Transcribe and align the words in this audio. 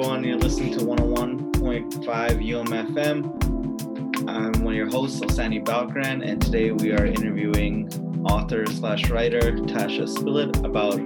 everyone. 0.00 0.24
You're 0.24 0.38
listening 0.38 0.72
to 0.78 0.78
101.5 0.78 1.92
UMFM. 2.02 4.26
I'm 4.26 4.64
one 4.64 4.72
of 4.72 4.78
your 4.78 4.88
hosts, 4.88 5.20
Osani 5.20 5.62
Balkran, 5.62 6.26
and 6.26 6.40
today 6.40 6.70
we 6.70 6.92
are 6.92 7.04
interviewing 7.04 7.92
author 8.24 8.64
slash 8.64 9.10
writer 9.10 9.40
Tasha 9.40 10.08
Spillett 10.08 10.64
about 10.64 10.98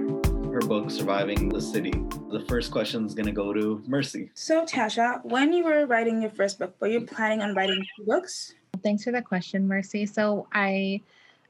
her 0.49 0.61
book 0.61 0.89
Surviving 0.89 1.49
the 1.49 1.59
City. 1.59 1.91
The 2.31 2.45
first 2.47 2.71
question 2.71 3.05
is 3.05 3.13
going 3.13 3.25
to 3.25 3.33
go 3.33 3.51
to 3.51 3.83
Mercy. 3.85 4.31
So, 4.33 4.65
Tasha, 4.65 5.21
when 5.25 5.51
you 5.51 5.65
were 5.65 5.85
writing 5.87 6.21
your 6.21 6.31
first 6.31 6.57
book, 6.57 6.73
were 6.79 6.87
you 6.87 7.01
planning 7.01 7.41
on 7.41 7.53
writing 7.53 7.85
two 7.97 8.05
books? 8.05 8.53
Thanks 8.81 9.03
for 9.03 9.11
the 9.11 9.21
question, 9.21 9.67
Mercy. 9.67 10.05
So, 10.05 10.47
I 10.53 11.01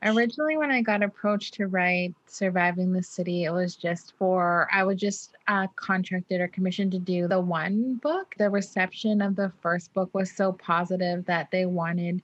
originally 0.05 0.57
when 0.57 0.71
i 0.71 0.81
got 0.81 1.03
approached 1.03 1.53
to 1.55 1.67
write 1.67 2.13
surviving 2.27 2.91
the 2.93 3.03
city 3.03 3.45
it 3.45 3.51
was 3.51 3.75
just 3.75 4.13
for 4.17 4.67
i 4.71 4.83
was 4.83 4.99
just 4.99 5.35
uh, 5.47 5.67
contracted 5.75 6.41
or 6.41 6.47
commissioned 6.47 6.91
to 6.91 6.99
do 6.99 7.27
the 7.27 7.39
one 7.39 7.95
book. 7.95 8.33
The 8.37 8.49
reception 8.49 9.21
of 9.21 9.35
the 9.35 9.51
first 9.61 9.93
book 9.93 10.09
was 10.13 10.31
so 10.31 10.53
positive 10.53 11.25
that 11.25 11.51
they 11.51 11.65
wanted 11.65 12.21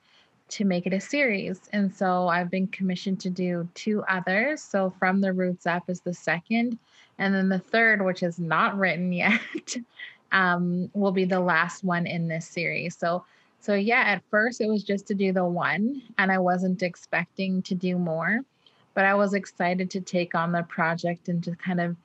to 0.50 0.66
make 0.66 0.86
it 0.86 0.94
a 0.94 1.00
series. 1.00 1.62
And 1.72 1.94
so 1.94 2.28
i've 2.28 2.50
been 2.50 2.68
commissioned 2.68 3.20
to 3.22 3.30
do 3.30 3.68
two 3.74 4.04
others. 4.10 4.62
So 4.62 4.94
from 5.00 5.22
the 5.22 5.34
roots 5.34 5.66
up 5.66 5.90
is 5.90 6.02
the 6.02 6.14
second 6.14 6.78
and 7.18 7.34
then 7.34 7.50
the 7.50 7.60
third 7.60 8.04
which 8.04 8.24
is 8.24 8.40
not 8.40 8.78
written 8.78 9.12
yet 9.26 9.76
um, 10.32 10.90
will 10.94 11.12
be 11.12 11.26
the 11.26 11.40
last 11.40 11.84
one 11.84 12.08
in 12.08 12.28
this 12.28 12.48
series. 12.48 12.98
So 12.98 13.24
so, 13.62 13.76
yeah, 13.76 14.02
at 14.02 14.24
first 14.32 14.60
it 14.60 14.68
was 14.68 14.84
just 14.84 15.06
to 15.08 15.14
do 15.14 15.32
the 15.32 15.46
one, 15.46 16.02
and 16.18 16.32
I 16.32 16.40
wasn't 16.40 16.82
expecting 16.82 17.62
to 17.62 17.76
do 17.76 18.00
more, 18.00 18.42
but 18.96 19.06
I 19.06 19.14
was 19.14 19.36
excited 19.36 19.92
to 19.92 20.02
take 20.02 20.34
on 20.34 20.52
the 20.52 20.64
project 20.64 21.30
and 21.30 21.44
to 21.44 21.56
kind 21.56 21.80
of, 21.80 21.96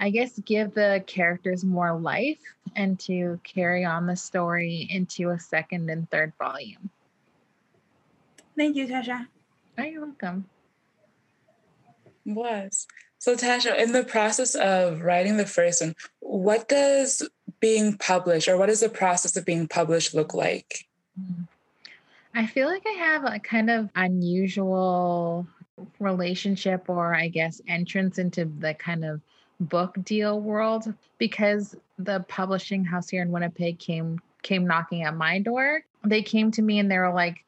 I 0.00 0.10
guess, 0.10 0.40
give 0.40 0.74
the 0.74 1.04
characters 1.06 1.64
more 1.64 1.96
life 1.96 2.40
and 2.74 2.98
to 3.00 3.38
carry 3.44 3.84
on 3.84 4.06
the 4.06 4.16
story 4.16 4.88
into 4.90 5.30
a 5.30 5.38
second 5.38 5.88
and 5.88 6.10
third 6.10 6.32
volume. 6.36 6.90
Thank 8.56 8.74
you, 8.74 8.88
Tasha. 8.88 9.28
Oh, 9.78 9.82
you're 9.84 10.04
welcome. 10.04 10.46
Was. 12.26 12.88
So, 13.18 13.36
Tasha, 13.36 13.78
in 13.78 13.92
the 13.92 14.02
process 14.02 14.56
of 14.56 15.02
writing 15.02 15.36
the 15.36 15.46
first 15.46 15.80
one, 15.80 15.94
what 16.18 16.68
does 16.68 17.28
being 17.60 17.96
published 17.96 18.48
or 18.48 18.56
what 18.56 18.66
does 18.66 18.80
the 18.80 18.88
process 18.88 19.36
of 19.36 19.44
being 19.44 19.68
published 19.68 20.12
look 20.12 20.34
like? 20.34 20.86
Mm. 21.20 21.46
I 22.34 22.46
feel 22.46 22.66
like 22.66 22.84
I 22.86 22.98
have 22.98 23.24
a 23.24 23.38
kind 23.38 23.70
of 23.70 23.88
unusual 23.94 25.46
relationship 26.00 26.88
or 26.88 27.14
I 27.14 27.28
guess 27.28 27.60
entrance 27.68 28.18
into 28.18 28.44
the 28.44 28.74
kind 28.74 29.04
of 29.04 29.20
book 29.60 29.96
deal 30.04 30.40
world 30.40 30.92
because 31.18 31.76
the 31.98 32.24
publishing 32.28 32.84
house 32.84 33.08
here 33.08 33.22
in 33.22 33.30
Winnipeg 33.30 33.78
came 33.78 34.20
came 34.42 34.66
knocking 34.66 35.04
at 35.04 35.16
my 35.16 35.38
door. 35.38 35.82
They 36.04 36.22
came 36.22 36.50
to 36.52 36.62
me 36.62 36.78
and 36.78 36.90
they 36.90 36.98
were 36.98 37.14
like, 37.14 37.44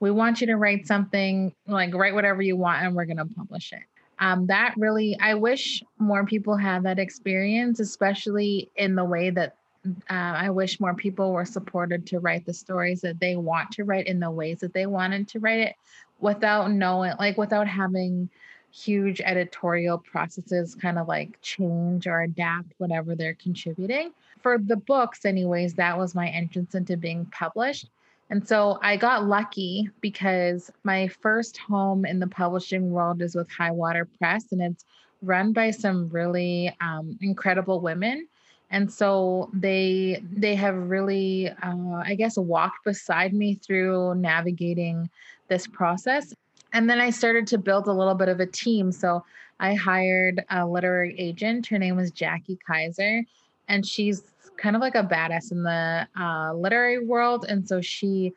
"We 0.00 0.10
want 0.10 0.40
you 0.40 0.46
to 0.48 0.56
write 0.56 0.86
something, 0.86 1.54
like 1.66 1.94
write 1.94 2.14
whatever 2.14 2.42
you 2.42 2.56
want 2.56 2.82
and 2.82 2.94
we're 2.94 3.04
going 3.04 3.18
to 3.18 3.26
publish 3.26 3.72
it." 3.72 3.82
Um, 4.18 4.46
that 4.46 4.74
really, 4.76 5.18
I 5.20 5.34
wish 5.34 5.82
more 5.98 6.26
people 6.26 6.56
had 6.56 6.82
that 6.82 6.98
experience, 6.98 7.80
especially 7.80 8.70
in 8.76 8.94
the 8.94 9.04
way 9.04 9.30
that 9.30 9.56
uh, 9.86 9.92
I 10.08 10.50
wish 10.50 10.80
more 10.80 10.94
people 10.94 11.32
were 11.32 11.44
supported 11.44 12.06
to 12.08 12.18
write 12.18 12.44
the 12.44 12.52
stories 12.52 13.00
that 13.00 13.20
they 13.20 13.36
want 13.36 13.70
to 13.72 13.84
write 13.84 14.06
in 14.06 14.20
the 14.20 14.30
ways 14.30 14.60
that 14.60 14.74
they 14.74 14.86
wanted 14.86 15.28
to 15.28 15.40
write 15.40 15.60
it 15.60 15.76
without 16.18 16.70
knowing, 16.70 17.14
like, 17.18 17.38
without 17.38 17.66
having 17.66 18.28
huge 18.72 19.20
editorial 19.24 19.98
processes 19.98 20.76
kind 20.76 20.98
of 20.98 21.08
like 21.08 21.40
change 21.42 22.06
or 22.06 22.20
adapt 22.20 22.72
whatever 22.78 23.14
they're 23.14 23.34
contributing. 23.34 24.12
For 24.42 24.58
the 24.58 24.76
books, 24.76 25.24
anyways, 25.24 25.74
that 25.74 25.98
was 25.98 26.14
my 26.14 26.28
entrance 26.28 26.74
into 26.74 26.96
being 26.96 27.26
published. 27.26 27.88
And 28.30 28.46
so 28.46 28.78
I 28.80 28.96
got 28.96 29.26
lucky 29.26 29.90
because 30.00 30.70
my 30.84 31.08
first 31.08 31.58
home 31.58 32.04
in 32.04 32.20
the 32.20 32.28
publishing 32.28 32.92
world 32.92 33.22
is 33.22 33.34
with 33.34 33.50
High 33.50 33.72
Water 33.72 34.04
Press, 34.18 34.52
and 34.52 34.62
it's 34.62 34.84
run 35.20 35.52
by 35.52 35.72
some 35.72 36.08
really 36.10 36.74
um, 36.80 37.18
incredible 37.20 37.80
women 37.80 38.28
and 38.70 38.92
so 38.92 39.50
they 39.52 40.22
they 40.32 40.54
have 40.54 40.76
really 40.76 41.48
uh, 41.48 42.02
i 42.04 42.14
guess 42.14 42.36
walked 42.38 42.84
beside 42.84 43.32
me 43.32 43.54
through 43.54 44.14
navigating 44.14 45.08
this 45.48 45.66
process. 45.66 46.32
And 46.72 46.88
then 46.88 47.00
i 47.00 47.10
started 47.10 47.46
to 47.48 47.58
build 47.58 47.88
a 47.88 47.92
little 47.92 48.14
bit 48.14 48.28
of 48.28 48.40
a 48.40 48.46
team. 48.46 48.92
So 48.92 49.24
i 49.58 49.74
hired 49.74 50.44
a 50.50 50.66
literary 50.66 51.18
agent. 51.18 51.66
Her 51.66 51.78
name 51.78 51.96
was 51.96 52.10
jackie 52.10 52.58
kaiser. 52.66 53.24
And 53.68 53.86
she's 53.86 54.22
kind 54.56 54.76
of 54.76 54.82
like 54.82 54.94
a 54.94 55.02
badass 55.02 55.52
in 55.52 55.62
the 55.62 56.06
uh, 56.18 56.52
literary 56.54 57.04
world. 57.04 57.46
And 57.48 57.66
so 57.66 57.80
she 57.80 58.32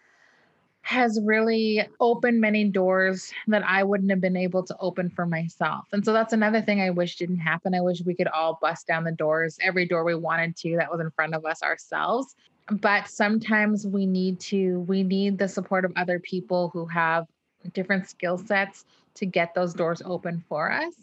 has 0.83 1.17
really 1.23 1.81
opened 2.01 2.41
many 2.41 2.65
doors 2.65 3.31
that 3.47 3.63
I 3.65 3.83
wouldn't 3.83 4.11
have 4.11 4.19
been 4.19 4.35
able 4.35 4.63
to 4.63 4.75
open 4.81 5.09
for 5.09 5.25
myself. 5.25 5.85
And 5.93 6.03
so 6.03 6.11
that's 6.11 6.33
another 6.33 6.61
thing 6.61 6.81
I 6.81 6.89
wish 6.89 7.15
didn't 7.15 7.39
happen. 7.39 7.73
I 7.73 7.79
wish 7.79 8.01
we 8.05 8.13
could 8.13 8.27
all 8.27 8.59
bust 8.61 8.85
down 8.85 9.05
the 9.05 9.13
doors, 9.13 9.57
every 9.61 9.87
door 9.87 10.03
we 10.03 10.13
wanted 10.13 10.57
to 10.57 10.75
that 10.77 10.91
was 10.91 10.99
in 10.99 11.09
front 11.11 11.35
of 11.35 11.45
us 11.45 11.63
ourselves. 11.63 12.35
But 12.69 13.07
sometimes 13.07 13.87
we 13.87 14.05
need 14.05 14.41
to, 14.41 14.81
we 14.81 15.03
need 15.03 15.37
the 15.37 15.47
support 15.47 15.85
of 15.85 15.93
other 15.95 16.19
people 16.19 16.69
who 16.73 16.85
have 16.87 17.27
different 17.71 18.09
skill 18.09 18.37
sets 18.37 18.83
to 19.15 19.25
get 19.25 19.55
those 19.55 19.73
doors 19.73 20.01
open 20.03 20.43
for 20.49 20.69
us. 20.69 20.93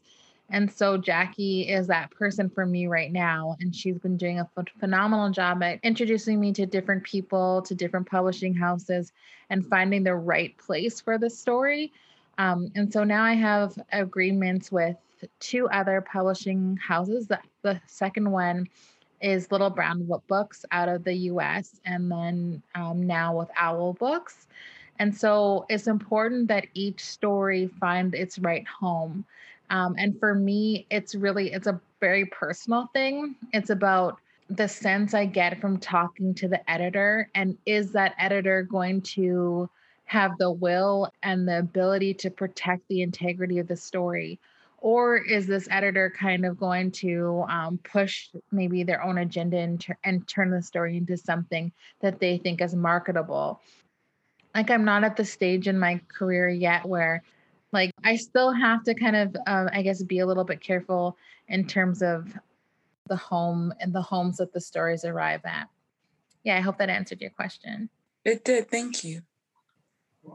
And 0.50 0.70
so 0.70 0.96
Jackie 0.96 1.68
is 1.68 1.86
that 1.86 2.10
person 2.10 2.50
for 2.50 2.66
me 2.66 2.86
right 2.86 3.12
now. 3.12 3.56
And 3.60 3.74
she's 3.74 3.98
been 3.98 4.16
doing 4.16 4.40
a 4.40 4.48
phenomenal 4.78 5.30
job 5.30 5.62
at 5.62 5.78
introducing 5.82 6.40
me 6.40 6.52
to 6.54 6.66
different 6.66 7.04
people, 7.04 7.62
to 7.62 7.74
different 7.74 8.08
publishing 8.08 8.54
houses, 8.54 9.12
and 9.48 9.66
finding 9.66 10.02
the 10.02 10.14
right 10.14 10.56
place 10.58 11.00
for 11.00 11.18
the 11.18 11.30
story. 11.30 11.92
Um, 12.38 12.72
and 12.74 12.92
so 12.92 13.04
now 13.04 13.22
I 13.22 13.34
have 13.34 13.78
agreements 13.92 14.72
with 14.72 14.96
two 15.38 15.68
other 15.68 16.00
publishing 16.00 16.76
houses. 16.76 17.26
The, 17.26 17.38
the 17.62 17.80
second 17.86 18.30
one 18.30 18.66
is 19.20 19.52
Little 19.52 19.70
Brown 19.70 20.08
Books 20.28 20.64
out 20.72 20.88
of 20.88 21.04
the 21.04 21.14
US, 21.14 21.80
and 21.84 22.10
then 22.10 22.62
um, 22.74 23.06
now 23.06 23.36
with 23.38 23.50
Owl 23.56 23.92
Books. 23.94 24.46
And 24.98 25.16
so 25.16 25.66
it's 25.68 25.86
important 25.86 26.48
that 26.48 26.66
each 26.74 27.04
story 27.04 27.68
find 27.78 28.14
its 28.14 28.38
right 28.38 28.66
home. 28.66 29.24
Um, 29.70 29.94
and 29.96 30.18
for 30.18 30.34
me, 30.34 30.86
it's 30.90 31.14
really 31.14 31.52
it's 31.52 31.66
a 31.66 31.80
very 32.00 32.26
personal 32.26 32.88
thing. 32.92 33.36
It's 33.52 33.70
about 33.70 34.18
the 34.48 34.68
sense 34.68 35.14
I 35.14 35.26
get 35.26 35.60
from 35.60 35.78
talking 35.78 36.34
to 36.34 36.48
the 36.48 36.68
editor, 36.68 37.30
and 37.34 37.56
is 37.66 37.92
that 37.92 38.14
editor 38.18 38.64
going 38.64 39.00
to 39.02 39.70
have 40.04 40.36
the 40.38 40.50
will 40.50 41.08
and 41.22 41.46
the 41.46 41.60
ability 41.60 42.12
to 42.12 42.30
protect 42.30 42.86
the 42.88 43.00
integrity 43.00 43.60
of 43.60 43.68
the 43.68 43.76
story? 43.76 44.40
Or 44.78 45.16
is 45.16 45.46
this 45.46 45.68
editor 45.70 46.12
kind 46.18 46.44
of 46.44 46.58
going 46.58 46.90
to 46.92 47.44
um, 47.48 47.78
push 47.84 48.30
maybe 48.50 48.82
their 48.82 49.04
own 49.04 49.18
agenda 49.18 49.58
and, 49.58 49.86
and 50.02 50.26
turn 50.26 50.50
the 50.50 50.62
story 50.62 50.96
into 50.96 51.16
something 51.16 51.70
that 52.00 52.18
they 52.18 52.38
think 52.38 52.60
is 52.60 52.74
marketable? 52.74 53.60
Like, 54.52 54.70
I'm 54.70 54.84
not 54.84 55.04
at 55.04 55.16
the 55.16 55.24
stage 55.24 55.68
in 55.68 55.78
my 55.78 56.00
career 56.08 56.48
yet 56.48 56.86
where 56.86 57.22
like 57.72 57.92
i 58.04 58.16
still 58.16 58.52
have 58.52 58.82
to 58.84 58.94
kind 58.94 59.16
of 59.16 59.36
um, 59.46 59.68
i 59.72 59.82
guess 59.82 60.02
be 60.02 60.20
a 60.20 60.26
little 60.26 60.44
bit 60.44 60.60
careful 60.60 61.16
in 61.48 61.66
terms 61.66 62.02
of 62.02 62.32
the 63.08 63.16
home 63.16 63.72
and 63.80 63.92
the 63.92 64.02
homes 64.02 64.36
that 64.36 64.52
the 64.52 64.60
stories 64.60 65.04
arrive 65.04 65.40
at. 65.44 65.68
Yeah 66.44 66.56
i 66.56 66.60
hope 66.60 66.78
that 66.78 66.88
answered 66.88 67.20
your 67.20 67.30
question. 67.30 67.90
It 68.24 68.44
did 68.44 68.70
thank 68.70 69.02
you. 69.02 69.22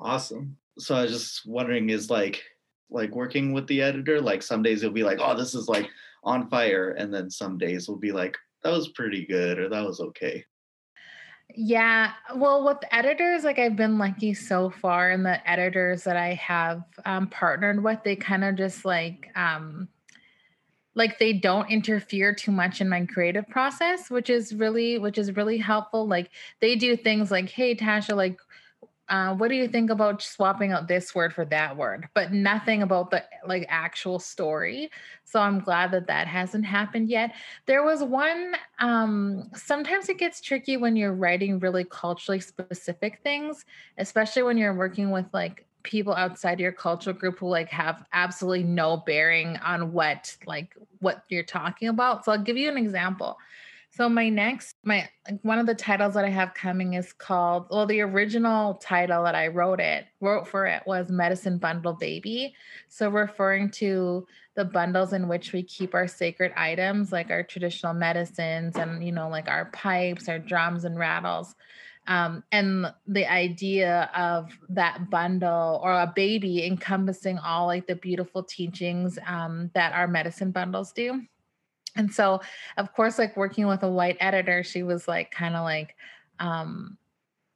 Awesome. 0.01 0.57
So 0.79 0.95
i 0.95 1.03
was 1.03 1.11
just 1.11 1.45
wondering 1.45 1.89
is 1.89 2.09
like 2.09 2.43
like 2.89 3.15
working 3.15 3.53
with 3.53 3.65
the 3.67 3.81
editor 3.81 4.21
like 4.21 4.43
some 4.43 4.61
days 4.61 4.83
it'll 4.83 4.93
be 4.93 5.03
like 5.03 5.19
oh 5.21 5.35
this 5.35 5.55
is 5.55 5.67
like 5.67 5.89
on 6.23 6.49
fire 6.49 6.91
and 6.91 7.13
then 7.13 7.29
some 7.29 7.57
days 7.57 7.87
it 7.87 7.91
will 7.91 7.97
be 7.97 8.11
like 8.11 8.37
that 8.63 8.71
was 8.71 8.89
pretty 8.89 9.25
good 9.25 9.57
or 9.59 9.69
that 9.69 9.85
was 9.85 9.99
okay 9.99 10.43
yeah. 11.55 12.11
Well, 12.35 12.65
with 12.65 12.77
editors, 12.91 13.43
like 13.43 13.59
I've 13.59 13.75
been 13.75 13.97
lucky 13.97 14.33
so 14.33 14.69
far, 14.69 15.11
and 15.11 15.25
the 15.25 15.47
editors 15.49 16.03
that 16.03 16.17
I 16.17 16.33
have 16.35 16.83
um, 17.05 17.27
partnered 17.27 17.83
with, 17.83 17.99
they 18.03 18.15
kind 18.15 18.43
of 18.43 18.55
just 18.55 18.85
like, 18.85 19.29
um, 19.35 19.87
like 20.93 21.19
they 21.19 21.33
don't 21.33 21.69
interfere 21.69 22.33
too 22.33 22.51
much 22.51 22.81
in 22.81 22.87
my 22.87 23.05
creative 23.05 23.47
process, 23.49 24.09
which 24.09 24.29
is 24.29 24.53
really, 24.55 24.97
which 24.97 25.17
is 25.17 25.35
really 25.35 25.57
helpful. 25.57 26.07
Like 26.07 26.29
they 26.61 26.75
do 26.75 26.95
things 26.95 27.31
like, 27.31 27.49
"Hey, 27.49 27.75
Tasha, 27.75 28.15
like 28.15 28.37
uh, 29.07 29.35
what 29.35 29.49
do 29.49 29.55
you 29.55 29.67
think 29.67 29.89
about 29.91 30.21
swapping 30.21 30.71
out 30.71 30.87
this 30.87 31.13
word 31.13 31.33
for 31.33 31.45
that 31.45 31.77
word? 31.77 32.07
But 32.15 32.33
nothing 32.33 32.81
about 32.81 33.11
the 33.11 33.23
like 33.45 33.65
actual 33.69 34.19
story. 34.19 34.89
So 35.23 35.39
i'm 35.39 35.59
glad 35.59 35.91
that 35.91 36.07
that 36.07 36.27
hasn't 36.27 36.65
happened 36.65 37.09
yet. 37.09 37.33
There 37.65 37.83
was 37.83 38.03
one 38.03 38.55
um 38.79 39.49
sometimes 39.53 40.09
it 40.09 40.17
gets 40.17 40.41
tricky 40.41 40.77
when 40.77 40.95
you're 40.95 41.13
writing 41.13 41.59
really 41.59 41.85
culturally 41.85 42.39
specific 42.39 43.19
things 43.23 43.65
especially 43.97 44.43
when 44.43 44.57
you're 44.57 44.73
working 44.73 45.11
with 45.11 45.25
like 45.33 45.65
people 45.83 46.13
outside 46.13 46.59
your 46.59 46.71
cultural 46.71 47.15
group 47.15 47.39
who 47.39 47.47
like 47.47 47.69
have 47.69 48.03
absolutely 48.11 48.63
no 48.63 48.97
bearing 48.97 49.55
on 49.57 49.93
what 49.93 50.35
like 50.47 50.75
what 50.99 51.23
you're 51.29 51.43
talking 51.43 51.89
about. 51.89 52.25
So 52.25 52.31
i'll 52.31 52.43
give 52.43 52.57
you 52.57 52.69
an 52.69 52.77
example 52.77 53.37
So 53.95 54.09
my 54.09 54.27
next 54.27 54.75
my 54.83 55.07
one 55.43 55.57
of 55.57 55.67
the 55.67 55.73
titles 55.73 56.15
that 56.15 56.25
I 56.25 56.29
have 56.29 56.53
coming 56.53 56.95
is 56.95 57.13
called 57.13 57.67
well 57.69 57.85
the 57.85 58.01
original 58.01 58.73
title 58.73 59.23
that 59.23 59.35
I 59.35 59.47
wrote 59.47 59.79
it 59.79 60.05
wrote 60.19 60.49
for 60.49 60.65
it 60.65 60.83
was 60.85 61.09
Medicine 61.09 61.59
Bundle 61.59 61.93
Baby. 61.93 62.55
So 62.89 63.07
referring 63.07 63.69
to 63.71 64.27
the 64.55 64.65
bundles 64.65 65.13
in 65.13 65.29
which 65.29 65.53
we 65.53 65.63
keep 65.63 65.95
our 65.95 66.09
sacred 66.09 66.51
items 66.57 67.13
like 67.13 67.31
our 67.31 67.41
traditional 67.41 67.93
medicines 67.93 68.75
and 68.75 69.01
you 69.01 69.13
know 69.13 69.29
like 69.29 69.47
our 69.47 69.71
pipes, 69.71 70.27
our 70.27 70.39
drums 70.39 70.83
and 70.83 70.99
rattles. 70.99 71.55
Um, 72.05 72.43
and 72.51 72.87
the 73.07 73.31
idea 73.31 74.09
of 74.13 74.51
that 74.69 75.09
bundle 75.09 75.79
or 75.81 75.93
a 75.93 76.11
baby 76.13 76.65
encompassing 76.65 77.37
all 77.39 77.65
like 77.65 77.87
the 77.87 77.95
beautiful 77.95 78.43
teachings 78.43 79.17
um, 79.25 79.71
that 79.73 79.93
our 79.93 80.07
medicine 80.07 80.51
bundles 80.51 80.91
do 80.91 81.21
and 81.95 82.13
so 82.13 82.41
of 82.77 82.93
course 82.93 83.17
like 83.17 83.35
working 83.37 83.67
with 83.67 83.83
a 83.83 83.89
white 83.89 84.17
editor 84.19 84.63
she 84.63 84.83
was 84.83 85.07
like 85.07 85.31
kind 85.31 85.55
of 85.55 85.63
like 85.63 85.95
um 86.39 86.97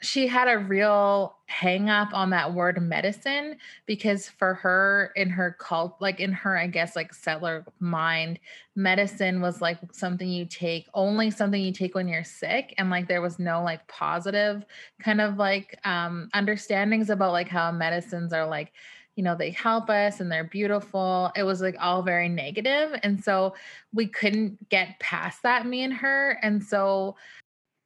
she 0.01 0.27
had 0.27 0.47
a 0.47 0.57
real 0.57 1.35
hang 1.47 1.89
up 1.89 2.13
on 2.13 2.29
that 2.29 2.53
word 2.53 2.81
medicine 2.81 3.57
because 3.85 4.29
for 4.29 4.53
her 4.53 5.11
in 5.15 5.29
her 5.29 5.57
cult 5.59 5.95
like 5.99 6.19
in 6.19 6.31
her 6.31 6.57
i 6.57 6.67
guess 6.67 6.95
like 6.95 7.13
settler 7.13 7.65
mind 7.79 8.39
medicine 8.79 9.41
was 9.41 9.61
like 9.61 9.77
something 9.91 10.29
you 10.29 10.45
take 10.45 10.87
only 10.93 11.29
something 11.29 11.61
you 11.61 11.73
take 11.73 11.93
when 11.93 12.07
you're 12.07 12.23
sick. 12.23 12.73
And 12.77 12.89
like 12.89 13.07
there 13.07 13.21
was 13.21 13.37
no 13.37 13.61
like 13.61 13.85
positive 13.87 14.65
kind 15.03 15.21
of 15.21 15.37
like 15.37 15.77
um 15.83 16.29
understandings 16.33 17.09
about 17.09 17.33
like 17.33 17.49
how 17.49 17.71
medicines 17.71 18.33
are 18.33 18.47
like 18.47 18.71
you 19.19 19.23
know 19.23 19.35
they 19.35 19.49
help 19.49 19.89
us 19.89 20.21
and 20.21 20.31
they're 20.31 20.45
beautiful. 20.45 21.29
It 21.35 21.43
was 21.43 21.59
like 21.59 21.75
all 21.77 22.01
very 22.01 22.29
negative 22.29 22.97
and 23.03 23.21
so 23.21 23.53
we 23.93 24.07
couldn't 24.07 24.69
get 24.69 24.97
past 25.01 25.43
that 25.43 25.65
me 25.65 25.83
and 25.83 25.93
her 25.93 26.39
and 26.41 26.63
so 26.63 27.17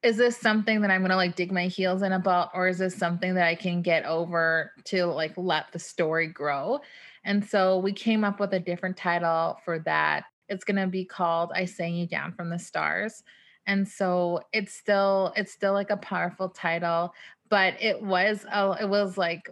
is 0.03 0.17
this 0.17 0.37
something 0.37 0.81
that 0.81 0.91
i'm 0.91 1.01
going 1.01 1.09
to 1.09 1.15
like 1.15 1.35
dig 1.35 1.51
my 1.51 1.65
heels 1.65 2.03
in 2.03 2.11
about 2.11 2.51
or 2.53 2.67
is 2.67 2.77
this 2.77 2.95
something 2.95 3.33
that 3.33 3.47
i 3.47 3.55
can 3.55 3.81
get 3.81 4.05
over 4.05 4.73
to 4.83 5.07
like 5.07 5.33
let 5.35 5.71
the 5.71 5.79
story 5.79 6.27
grow? 6.27 6.79
And 7.23 7.43
so 7.43 7.79
we 7.79 7.93
came 7.93 8.23
up 8.23 8.39
with 8.39 8.53
a 8.53 8.59
different 8.59 8.95
title 8.95 9.57
for 9.65 9.79
that. 9.79 10.25
It's 10.49 10.65
going 10.65 10.75
to 10.77 10.85
be 10.85 11.03
called 11.03 11.51
i 11.55 11.65
sang 11.65 11.95
you 11.95 12.05
down 12.05 12.33
from 12.33 12.51
the 12.51 12.59
stars 12.59 13.23
and 13.65 13.87
so 13.87 14.39
it's 14.51 14.75
still 14.75 15.33
it's 15.35 15.51
still 15.51 15.73
like 15.73 15.89
a 15.89 15.97
powerful 15.97 16.49
title 16.49 17.11
but 17.49 17.75
it 17.81 18.01
was 18.01 18.45
a, 18.51 18.77
it 18.81 18.89
was 18.89 19.17
like 19.17 19.49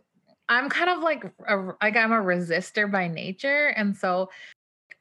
I'm 0.52 0.70
kind 0.70 0.90
of 0.90 1.00
like 1.00 1.24
a, 1.48 1.56
like 1.82 1.96
I'm 1.96 2.12
a 2.12 2.18
resistor 2.18 2.92
by 2.92 3.08
nature, 3.08 3.68
and 3.68 3.96
so 3.96 4.30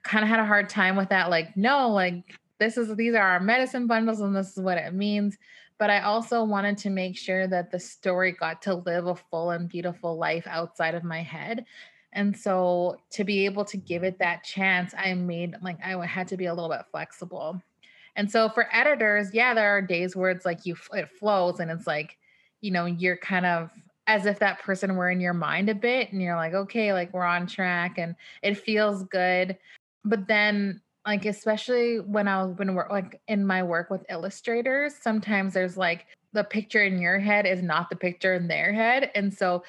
kind 0.04 0.22
of 0.22 0.28
had 0.28 0.38
a 0.38 0.44
hard 0.44 0.68
time 0.68 0.94
with 0.94 1.08
that. 1.08 1.28
Like, 1.28 1.56
no, 1.56 1.90
like 1.90 2.22
this 2.60 2.76
is 2.76 2.94
these 2.94 3.14
are 3.14 3.22
our 3.22 3.40
medicine 3.40 3.88
bundles, 3.88 4.20
and 4.20 4.34
this 4.34 4.56
is 4.56 4.62
what 4.62 4.78
it 4.78 4.94
means. 4.94 5.36
But 5.76 5.90
I 5.90 6.02
also 6.02 6.44
wanted 6.44 6.78
to 6.78 6.90
make 6.90 7.18
sure 7.18 7.48
that 7.48 7.72
the 7.72 7.80
story 7.80 8.30
got 8.30 8.62
to 8.62 8.74
live 8.74 9.08
a 9.08 9.16
full 9.16 9.50
and 9.50 9.68
beautiful 9.68 10.16
life 10.16 10.46
outside 10.46 10.94
of 10.94 11.02
my 11.02 11.20
head. 11.20 11.64
And 12.12 12.36
so 12.36 13.00
to 13.10 13.24
be 13.24 13.44
able 13.44 13.64
to 13.64 13.76
give 13.76 14.04
it 14.04 14.20
that 14.20 14.44
chance, 14.44 14.94
I 14.96 15.14
made 15.14 15.56
like 15.62 15.78
I 15.84 16.06
had 16.06 16.28
to 16.28 16.36
be 16.36 16.46
a 16.46 16.54
little 16.54 16.70
bit 16.70 16.86
flexible. 16.92 17.60
And 18.14 18.30
so 18.30 18.50
for 18.50 18.68
editors, 18.72 19.34
yeah, 19.34 19.52
there 19.54 19.76
are 19.76 19.82
days 19.82 20.14
where 20.14 20.30
it's 20.30 20.44
like 20.44 20.64
you 20.64 20.76
it 20.92 21.08
flows 21.08 21.58
and 21.58 21.72
it's 21.72 21.88
like, 21.88 22.18
you 22.60 22.70
know, 22.70 22.84
you're 22.86 23.16
kind 23.16 23.46
of 23.46 23.70
as 24.10 24.26
if 24.26 24.40
that 24.40 24.58
person 24.58 24.96
were 24.96 25.08
in 25.08 25.20
your 25.20 25.32
mind 25.32 25.68
a 25.68 25.74
bit 25.74 26.10
and 26.10 26.20
you're 26.20 26.34
like 26.34 26.52
okay 26.52 26.92
like 26.92 27.14
we're 27.14 27.24
on 27.24 27.46
track 27.46 27.96
and 27.96 28.16
it 28.42 28.58
feels 28.58 29.04
good. 29.04 29.56
But 30.04 30.26
then 30.26 30.80
like 31.06 31.24
especially 31.24 32.00
when 32.00 32.28
i've 32.28 32.56
been 32.56 32.74
work 32.74 32.90
like 32.90 33.22
in 33.28 33.46
my 33.46 33.62
work 33.62 33.88
with 33.88 34.04
illustrators 34.10 34.94
sometimes 35.00 35.54
there's 35.54 35.78
like 35.78 36.06
the 36.34 36.44
picture 36.44 36.82
in 36.82 37.00
your 37.00 37.18
head 37.18 37.46
is 37.46 37.62
not 37.62 37.88
the 37.88 37.96
picture 37.96 38.34
in 38.34 38.46
their 38.48 38.72
head. 38.72 39.10
And 39.14 39.32
so 39.32 39.62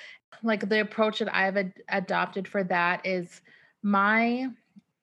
like 0.44 0.68
the 0.68 0.82
approach 0.82 1.20
that 1.20 1.34
i've 1.36 1.58
ad- 1.58 1.74
adopted 1.90 2.48
for 2.48 2.64
that 2.64 3.06
is 3.06 3.42
my 3.84 4.48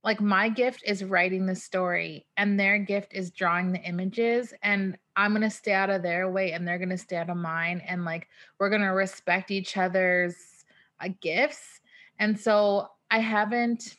like 0.02 0.20
my 0.20 0.48
gift 0.48 0.82
is 0.84 1.04
writing 1.04 1.46
the 1.46 1.54
story 1.54 2.26
and 2.36 2.58
their 2.58 2.78
gift 2.78 3.12
is 3.14 3.30
drawing 3.30 3.72
the 3.72 3.82
images. 3.82 4.52
And 4.62 4.98
i'm 5.18 5.32
going 5.32 5.42
to 5.42 5.50
stay 5.50 5.72
out 5.72 5.90
of 5.90 6.02
their 6.02 6.30
way 6.30 6.52
and 6.52 6.66
they're 6.66 6.78
going 6.78 6.88
to 6.88 6.96
stay 6.96 7.16
out 7.16 7.28
of 7.28 7.36
mine 7.36 7.82
and 7.86 8.04
like 8.04 8.28
we're 8.58 8.70
going 8.70 8.80
to 8.80 8.88
respect 8.88 9.50
each 9.50 9.76
other's 9.76 10.64
uh, 11.00 11.08
gifts 11.20 11.80
and 12.18 12.38
so 12.38 12.88
i 13.10 13.18
haven't 13.18 13.96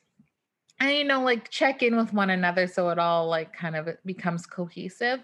and 0.79 0.91
you 0.91 1.03
know 1.03 1.21
like 1.21 1.49
check 1.49 1.83
in 1.83 1.95
with 1.95 2.13
one 2.13 2.31
another 2.31 2.65
so 2.65 2.89
it 2.89 2.97
all 2.97 3.27
like 3.27 3.53
kind 3.53 3.75
of 3.75 3.87
becomes 4.05 4.45
cohesive 4.45 5.19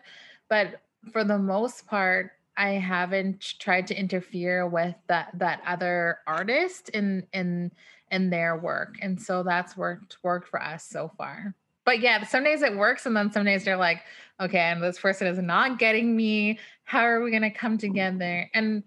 but 0.49 0.81
for 1.11 1.23
the 1.23 1.37
most 1.37 1.87
part 1.87 2.31
i 2.57 2.69
haven't 2.69 3.41
tried 3.59 3.87
to 3.87 3.97
interfere 3.97 4.67
with 4.67 4.95
that 5.07 5.29
that 5.33 5.61
other 5.65 6.19
artist 6.27 6.89
in 6.89 7.25
in 7.33 7.71
in 8.11 8.29
their 8.29 8.57
work. 8.57 8.95
And 9.01 9.21
so 9.21 9.43
that's 9.43 9.75
worked 9.75 10.17
worked 10.23 10.47
for 10.47 10.61
us 10.61 10.83
so 10.83 11.11
far. 11.17 11.55
But 11.85 11.99
yeah, 11.99 12.23
some 12.23 12.43
days 12.43 12.61
it 12.61 12.75
works 12.75 13.05
and 13.05 13.15
then 13.15 13.31
some 13.31 13.45
days 13.45 13.63
they're 13.63 13.77
like, 13.77 14.01
okay, 14.41 14.59
and 14.59 14.81
this 14.81 14.99
person 14.99 15.27
is 15.27 15.37
not 15.39 15.79
getting 15.79 16.15
me. 16.15 16.59
How 16.83 17.01
are 17.01 17.21
we 17.21 17.31
gonna 17.31 17.51
come 17.51 17.77
together? 17.77 18.49
And 18.53 18.83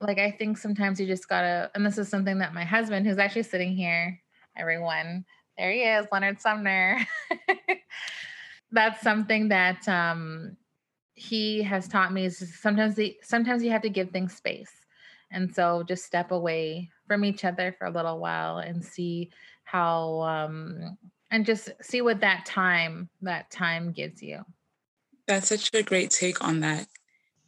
like 0.00 0.18
I 0.18 0.30
think 0.30 0.56
sometimes 0.58 1.00
you 1.00 1.06
just 1.06 1.28
gotta, 1.28 1.70
and 1.74 1.84
this 1.84 1.98
is 1.98 2.08
something 2.08 2.38
that 2.38 2.54
my 2.54 2.64
husband, 2.64 3.06
who's 3.06 3.18
actually 3.18 3.42
sitting 3.42 3.76
here, 3.76 4.20
everyone, 4.56 5.24
there 5.56 5.72
he 5.72 5.80
is, 5.80 6.06
Leonard 6.12 6.40
Sumner. 6.40 7.04
that's 8.72 9.02
something 9.02 9.48
that 9.48 9.86
um 9.88 10.56
he 11.14 11.62
has 11.62 11.88
taught 11.88 12.12
me 12.12 12.26
is 12.26 12.54
sometimes 12.60 12.94
the 12.94 13.16
sometimes 13.22 13.62
you 13.62 13.70
have 13.70 13.82
to 13.82 13.88
give 13.88 14.10
things 14.10 14.34
space 14.34 14.70
and 15.32 15.52
so 15.52 15.82
just 15.86 16.04
step 16.04 16.30
away 16.30 16.88
from 17.06 17.24
each 17.24 17.44
other 17.44 17.74
for 17.76 17.86
a 17.86 17.90
little 17.90 18.18
while 18.18 18.58
and 18.58 18.84
see 18.84 19.30
how 19.64 20.20
um 20.20 20.96
and 21.30 21.46
just 21.46 21.70
see 21.82 22.00
what 22.00 22.20
that 22.20 22.46
time 22.46 23.08
that 23.22 23.50
time 23.50 23.92
gives 23.92 24.22
you. 24.22 24.44
That's 25.26 25.48
such 25.48 25.70
a 25.74 25.82
great 25.82 26.10
take 26.10 26.42
on 26.42 26.60
that. 26.60 26.86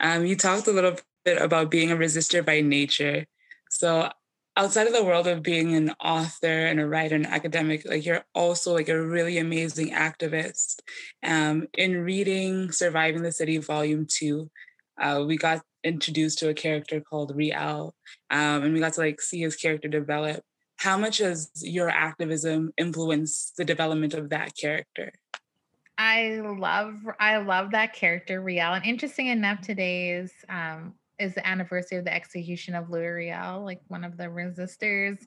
Um 0.01 0.25
you 0.25 0.37
talked 0.37 0.67
a 0.67 0.73
little 0.73 0.97
bit 1.25 1.41
about 1.41 1.71
being 1.71 1.91
a 1.91 1.97
resistor 1.97 2.45
by 2.45 2.61
nature. 2.61 3.27
So 3.71 4.11
outside 4.57 4.87
of 4.87 4.93
the 4.93 5.05
world 5.05 5.27
of 5.27 5.43
being 5.43 5.75
an 5.75 5.93
author 6.03 6.67
and 6.67 6.81
a 6.81 6.87
writer 6.87 7.15
and 7.15 7.27
academic 7.27 7.87
like 7.87 8.05
you're 8.05 8.25
also 8.35 8.75
like 8.75 8.89
a 8.89 9.07
really 9.07 9.39
amazing 9.39 9.91
activist. 9.91 10.81
Um 11.23 11.69
in 11.75 12.03
reading 12.03 12.73
surviving 12.73 13.23
the 13.23 13.33
city 13.33 13.59
volume 13.59 14.07
two 14.09 14.51
uh, 15.01 15.25
we 15.27 15.37
got 15.37 15.63
introduced 15.83 16.39
to 16.39 16.51
a 16.51 16.55
character 16.55 17.01
called 17.01 17.35
Riel, 17.35 17.95
um, 18.31 18.63
and 18.63 18.75
we 18.75 18.81
got 18.81 18.93
to 18.95 19.01
like 19.01 19.21
see 19.21 19.41
his 19.41 19.57
character 19.57 19.89
develop. 19.89 20.43
How 20.81 20.97
much 20.97 21.19
has 21.19 21.51
your 21.61 21.91
activism 21.91 22.73
influenced 22.79 23.59
the 23.59 23.67
development 23.67 24.15
of 24.15 24.31
that 24.31 24.57
character? 24.57 25.13
I 25.99 26.41
love 26.43 26.95
I 27.19 27.37
love 27.37 27.73
that 27.73 27.93
character 27.93 28.41
Riel, 28.41 28.73
and 28.73 28.87
interesting 28.87 29.27
enough, 29.27 29.61
today 29.61 30.13
is 30.13 30.33
um, 30.49 30.95
is 31.19 31.35
the 31.35 31.47
anniversary 31.47 31.99
of 31.99 32.07
the 32.07 32.15
execution 32.15 32.75
of 32.75 32.89
Louis 32.89 33.09
Riel, 33.09 33.63
like 33.63 33.83
one 33.89 34.05
of 34.05 34.17
the 34.17 34.25
resistors 34.25 35.19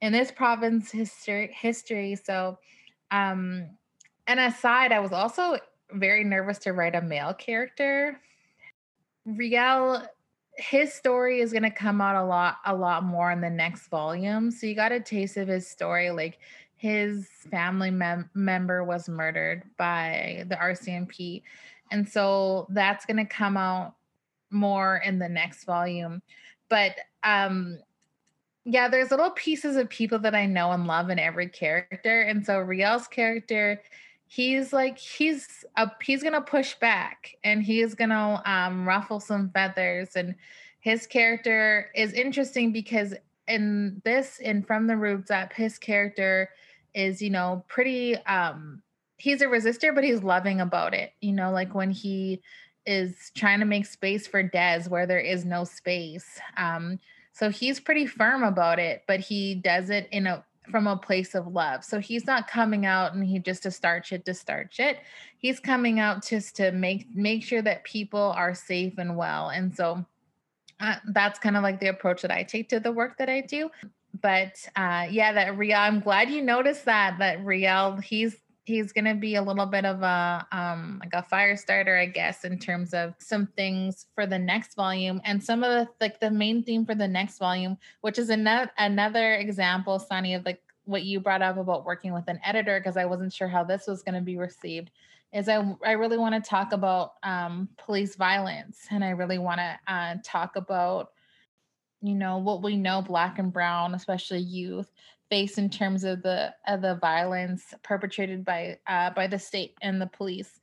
in 0.00 0.12
this 0.12 0.30
province 0.30 0.90
history. 0.90 1.54
History. 1.54 2.16
So, 2.16 2.58
um, 3.10 3.68
and 4.26 4.40
aside, 4.40 4.92
I 4.92 5.00
was 5.00 5.12
also 5.12 5.58
very 5.92 6.24
nervous 6.24 6.56
to 6.60 6.72
write 6.72 6.94
a 6.94 7.02
male 7.02 7.34
character 7.34 8.18
Riel, 9.26 10.06
his 10.56 10.92
story 10.92 11.40
is 11.40 11.52
gonna 11.52 11.70
come 11.70 12.00
out 12.00 12.16
a 12.16 12.24
lot, 12.24 12.58
a 12.64 12.74
lot 12.74 13.04
more 13.04 13.30
in 13.30 13.40
the 13.40 13.50
next 13.50 13.88
volume. 13.88 14.50
So 14.50 14.66
you 14.66 14.74
got 14.74 14.92
a 14.92 15.00
taste 15.00 15.36
of 15.36 15.48
his 15.48 15.66
story. 15.66 16.10
Like 16.10 16.38
his 16.76 17.28
family 17.50 17.90
mem- 17.90 18.30
member 18.34 18.84
was 18.84 19.08
murdered 19.08 19.64
by 19.76 20.44
the 20.48 20.56
RCMP, 20.56 21.42
and 21.90 22.08
so 22.08 22.66
that's 22.70 23.06
gonna 23.06 23.26
come 23.26 23.56
out 23.56 23.94
more 24.50 24.98
in 25.04 25.18
the 25.18 25.28
next 25.28 25.64
volume. 25.64 26.22
But 26.68 26.96
um, 27.22 27.78
yeah, 28.64 28.88
there's 28.88 29.10
little 29.10 29.30
pieces 29.30 29.76
of 29.76 29.88
people 29.88 30.18
that 30.20 30.34
I 30.34 30.46
know 30.46 30.72
and 30.72 30.86
love 30.86 31.10
in 31.10 31.18
every 31.18 31.48
character, 31.48 32.22
and 32.22 32.44
so 32.44 32.58
Riel's 32.58 33.08
character 33.08 33.82
he's 34.26 34.72
like 34.72 34.98
he's 34.98 35.64
a 35.76 35.90
he's 36.02 36.22
gonna 36.22 36.40
push 36.40 36.74
back 36.74 37.36
and 37.44 37.62
he's 37.62 37.94
gonna 37.94 38.42
um, 38.44 38.86
ruffle 38.86 39.20
some 39.20 39.50
feathers. 39.50 40.16
And 40.16 40.34
his 40.80 41.06
character 41.06 41.90
is 41.94 42.12
interesting 42.12 42.72
because 42.72 43.14
in 43.46 44.00
this 44.04 44.38
in 44.38 44.62
from 44.62 44.86
the 44.86 44.96
roots 44.96 45.30
up 45.30 45.52
his 45.52 45.78
character 45.78 46.48
is 46.94 47.20
you 47.20 47.28
know 47.28 47.62
pretty 47.68 48.16
um 48.24 48.82
he's 49.18 49.42
a 49.42 49.46
resistor 49.46 49.94
but 49.94 50.04
he's 50.04 50.22
loving 50.22 50.60
about 50.60 50.94
it. 50.94 51.12
You 51.20 51.32
know 51.32 51.50
like 51.50 51.74
when 51.74 51.90
he 51.90 52.40
is 52.86 53.30
trying 53.34 53.60
to 53.60 53.66
make 53.66 53.86
space 53.86 54.26
for 54.26 54.42
Des 54.42 54.84
where 54.88 55.06
there 55.06 55.20
is 55.20 55.44
no 55.44 55.64
space 55.64 56.38
um 56.56 56.98
so 57.32 57.50
he's 57.50 57.80
pretty 57.80 58.06
firm 58.06 58.42
about 58.42 58.78
it 58.78 59.02
but 59.08 59.20
he 59.20 59.54
does 59.54 59.88
it 59.88 60.06
in 60.12 60.26
a 60.26 60.44
from 60.70 60.86
a 60.86 60.96
place 60.96 61.34
of 61.34 61.46
love. 61.46 61.84
So 61.84 62.00
he's 62.00 62.26
not 62.26 62.48
coming 62.48 62.86
out 62.86 63.14
and 63.14 63.24
he 63.24 63.38
just 63.38 63.62
to 63.64 63.70
start 63.70 64.10
it 64.12 64.24
to 64.24 64.34
start 64.34 64.74
it. 64.78 64.98
He's 65.38 65.60
coming 65.60 66.00
out 66.00 66.26
just 66.26 66.56
to 66.56 66.72
make 66.72 67.06
make 67.14 67.44
sure 67.44 67.62
that 67.62 67.84
people 67.84 68.32
are 68.36 68.54
safe 68.54 68.94
and 68.98 69.16
well. 69.16 69.50
And 69.50 69.74
so 69.74 70.04
uh, 70.80 70.96
that's 71.12 71.38
kind 71.38 71.56
of 71.56 71.62
like 71.62 71.80
the 71.80 71.88
approach 71.88 72.22
that 72.22 72.30
I 72.30 72.42
take 72.42 72.68
to 72.70 72.80
the 72.80 72.92
work 72.92 73.18
that 73.18 73.28
I 73.28 73.40
do. 73.42 73.70
But 74.20 74.56
uh, 74.76 75.06
yeah, 75.10 75.32
that 75.32 75.56
Riel, 75.56 75.80
I'm 75.80 76.00
glad 76.00 76.30
you 76.30 76.42
noticed 76.42 76.84
that. 76.84 77.18
That 77.18 77.44
Riel, 77.44 77.96
he's 77.96 78.36
he's 78.64 78.92
going 78.92 79.04
to 79.04 79.14
be 79.14 79.34
a 79.34 79.42
little 79.42 79.66
bit 79.66 79.84
of 79.84 80.02
a 80.02 80.46
um 80.50 80.98
like 81.00 81.12
a 81.12 81.22
fire 81.22 81.56
starter 81.56 81.96
i 81.96 82.06
guess 82.06 82.44
in 82.44 82.58
terms 82.58 82.94
of 82.94 83.14
some 83.18 83.46
things 83.56 84.06
for 84.14 84.26
the 84.26 84.38
next 84.38 84.74
volume. 84.74 85.20
And 85.24 85.42
some 85.42 85.62
of 85.62 85.70
the 85.70 85.88
like 86.00 86.18
the 86.18 86.30
main 86.30 86.62
theme 86.62 86.84
for 86.84 86.94
the 86.94 87.08
next 87.08 87.38
volume 87.38 87.76
which 88.00 88.18
is 88.18 88.30
another 88.30 88.70
another 88.78 89.34
example 89.34 89.98
sunny 89.98 90.34
of 90.34 90.44
like 90.44 90.62
what 90.86 91.04
you 91.04 91.20
brought 91.20 91.42
up 91.42 91.56
about 91.56 91.84
working 91.84 92.12
with 92.12 92.28
an 92.28 92.40
editor 92.44 92.78
because 92.80 92.96
i 92.96 93.04
wasn't 93.04 93.32
sure 93.32 93.48
how 93.48 93.64
this 93.64 93.86
was 93.86 94.02
going 94.02 94.14
to 94.14 94.20
be 94.20 94.36
received 94.36 94.90
is 95.32 95.48
i 95.48 95.74
i 95.84 95.92
really 95.92 96.18
want 96.18 96.34
to 96.34 96.48
talk 96.48 96.72
about 96.72 97.14
um 97.22 97.68
police 97.76 98.16
violence. 98.16 98.86
And 98.90 99.04
i 99.04 99.10
really 99.10 99.38
want 99.38 99.58
to 99.58 99.78
uh, 99.86 100.14
talk 100.24 100.56
about 100.56 101.10
you 102.00 102.14
know 102.14 102.38
what 102.38 102.62
we 102.62 102.76
know 102.76 103.00
black 103.00 103.38
and 103.38 103.52
brown 103.52 103.94
especially 103.94 104.40
youth 104.40 104.90
face 105.30 105.58
in 105.58 105.70
terms 105.70 106.04
of 106.04 106.22
the 106.22 106.54
of 106.66 106.82
the 106.82 106.96
violence 106.96 107.74
perpetrated 107.82 108.44
by 108.44 108.78
uh, 108.86 109.10
by 109.10 109.26
the 109.26 109.38
state 109.38 109.74
and 109.82 110.00
the 110.00 110.06
police. 110.06 110.60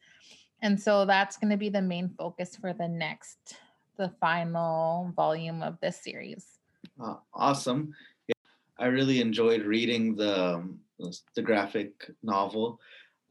And 0.61 0.79
so 0.79 1.05
that's 1.05 1.37
going 1.37 1.49
to 1.49 1.57
be 1.57 1.69
the 1.69 1.81
main 1.81 2.09
focus 2.17 2.55
for 2.55 2.73
the 2.73 2.87
next 2.87 3.55
the 3.97 4.09
final 4.19 5.11
volume 5.15 5.61
of 5.61 5.79
this 5.79 5.97
series. 6.01 6.45
Uh, 7.01 7.15
awesome. 7.33 7.93
Yeah, 8.27 8.33
i 8.79 8.85
really 8.85 9.21
enjoyed 9.21 9.63
reading 9.63 10.15
the 10.15 10.55
um, 10.55 10.79
the 11.35 11.41
graphic 11.41 12.11
novel. 12.23 12.79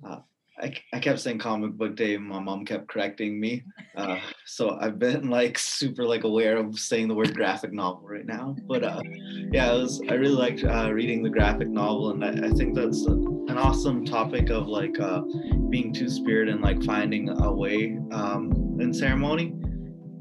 Uh, 0.05 0.21
I, 0.63 0.75
I 0.93 0.99
kept 0.99 1.21
saying 1.21 1.39
comic 1.39 1.73
book 1.73 1.97
day 1.97 2.15
and 2.15 2.25
my 2.25 2.39
mom 2.39 2.65
kept 2.65 2.89
correcting 2.89 3.41
me. 3.41 3.65
Uh, 3.97 4.19
so 4.45 4.79
i've 4.81 4.99
been 4.99 5.29
like 5.29 5.59
super 5.59 6.05
like 6.05 6.25
aware 6.25 6.57
of 6.57 6.79
saying 6.79 7.09
the 7.09 7.15
word 7.15 7.35
graphic 7.35 7.73
novel 7.73 8.07
right 8.07 8.27
now. 8.27 8.57
But 8.67 8.85
uh, 8.85 9.01
yeah 9.53 9.73
was, 9.73 10.03
i 10.09 10.15
really 10.15 10.35
liked 10.35 10.65
uh, 10.65 10.93
reading 10.93 11.23
the 11.23 11.31
graphic 11.31 11.69
novel 11.69 12.11
and 12.11 12.25
i, 12.25 12.49
I 12.49 12.51
think 12.51 12.75
that's 12.75 13.07
a, 13.07 13.13
an 13.13 13.59
awesome 13.59 14.05
topic 14.05 14.51
of 14.51 14.69
like 14.69 14.99
uh, 15.01 15.23
being 15.71 15.93
two-spirit 15.93 16.49
and 16.49 16.61
like 16.61 16.83
finding 16.85 17.29
a 17.29 17.53
way 17.53 17.99
um, 18.13 18.79
in 18.81 18.93
ceremony. 18.95 19.53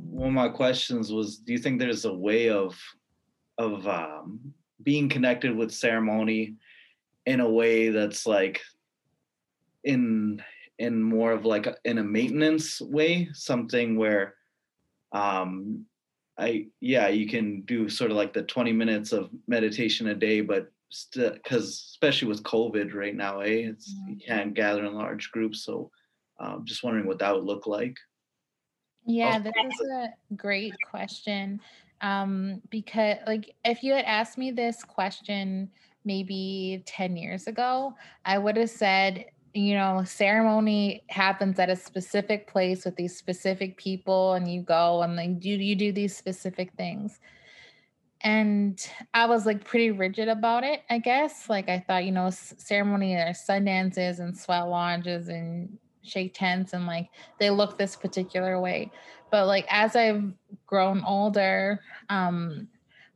One 0.09 0.29
of 0.29 0.33
my 0.33 0.49
questions 0.49 1.11
was 1.11 1.37
do 1.37 1.53
you 1.53 1.59
think 1.59 1.79
there's 1.79 2.05
a 2.05 2.13
way 2.13 2.49
of 2.49 2.77
of 3.57 3.87
um, 3.87 4.53
being 4.83 5.09
connected 5.09 5.55
with 5.55 5.71
ceremony 5.71 6.55
in 7.25 7.41
a 7.41 7.49
way 7.49 7.89
that's 7.89 8.25
like 8.25 8.61
in 9.83 10.41
in 10.77 11.01
more 11.01 11.31
of 11.31 11.45
like 11.45 11.67
a, 11.67 11.75
in 11.85 11.97
a 11.97 12.03
maintenance 12.03 12.81
way 12.81 13.29
something 13.33 13.97
where 13.97 14.35
um 15.11 15.85
i 16.37 16.65
yeah 16.79 17.07
you 17.07 17.27
can 17.27 17.61
do 17.61 17.89
sort 17.89 18.11
of 18.11 18.17
like 18.17 18.33
the 18.33 18.43
20 18.43 18.71
minutes 18.71 19.11
of 19.11 19.29
meditation 19.47 20.07
a 20.07 20.15
day 20.15 20.41
but 20.41 20.71
still 20.89 21.31
because 21.31 21.65
especially 21.91 22.27
with 22.27 22.43
covid 22.43 22.93
right 22.93 23.15
now 23.15 23.41
eh 23.41 23.69
it's 23.69 23.89
you 24.07 24.15
mm-hmm. 24.15 24.27
can't 24.27 24.53
gather 24.53 24.85
in 24.85 24.93
large 24.93 25.31
groups 25.31 25.63
so 25.63 25.91
um, 26.41 26.63
just 26.63 26.83
wondering 26.83 27.05
what 27.05 27.19
that 27.19 27.35
would 27.35 27.43
look 27.43 27.67
like 27.67 27.97
yeah 29.05 29.37
this 29.37 29.53
is 29.81 29.89
a 29.89 30.09
great 30.35 30.73
question 30.89 31.59
um 32.01 32.61
because 32.69 33.17
like 33.27 33.53
if 33.65 33.83
you 33.83 33.93
had 33.93 34.05
asked 34.05 34.37
me 34.37 34.51
this 34.51 34.83
question 34.83 35.69
maybe 36.05 36.81
10 36.85 37.17
years 37.17 37.47
ago 37.47 37.93
i 38.25 38.37
would 38.37 38.55
have 38.55 38.69
said 38.69 39.25
you 39.53 39.73
know, 39.75 40.03
ceremony 40.05 41.03
happens 41.09 41.59
at 41.59 41.69
a 41.69 41.75
specific 41.75 42.47
place 42.47 42.85
with 42.85 42.95
these 42.95 43.17
specific 43.17 43.77
people, 43.77 44.33
and 44.33 44.51
you 44.51 44.61
go 44.61 45.01
and 45.01 45.17
then 45.17 45.39
do 45.39 45.49
you 45.49 45.75
do 45.75 45.91
these 45.91 46.15
specific 46.15 46.73
things. 46.73 47.19
And 48.21 48.79
I 49.13 49.27
was 49.27 49.45
like 49.45 49.63
pretty 49.63 49.91
rigid 49.91 50.27
about 50.27 50.63
it, 50.63 50.81
I 50.89 50.99
guess. 50.99 51.49
Like 51.49 51.69
I 51.69 51.79
thought, 51.79 52.05
you 52.05 52.11
know, 52.11 52.29
ceremony 52.29 53.15
are 53.15 53.33
sun 53.33 53.65
dances 53.65 54.19
and 54.19 54.37
sweat 54.37 54.67
lodges 54.67 55.29
and 55.29 55.77
shake 56.03 56.33
tents, 56.33 56.73
and 56.73 56.85
like 56.85 57.09
they 57.39 57.49
look 57.49 57.77
this 57.77 57.95
particular 57.95 58.59
way. 58.59 58.91
But 59.31 59.47
like 59.47 59.65
as 59.69 59.95
I've 59.95 60.33
grown 60.65 61.03
older, 61.05 61.79
um, 62.09 62.67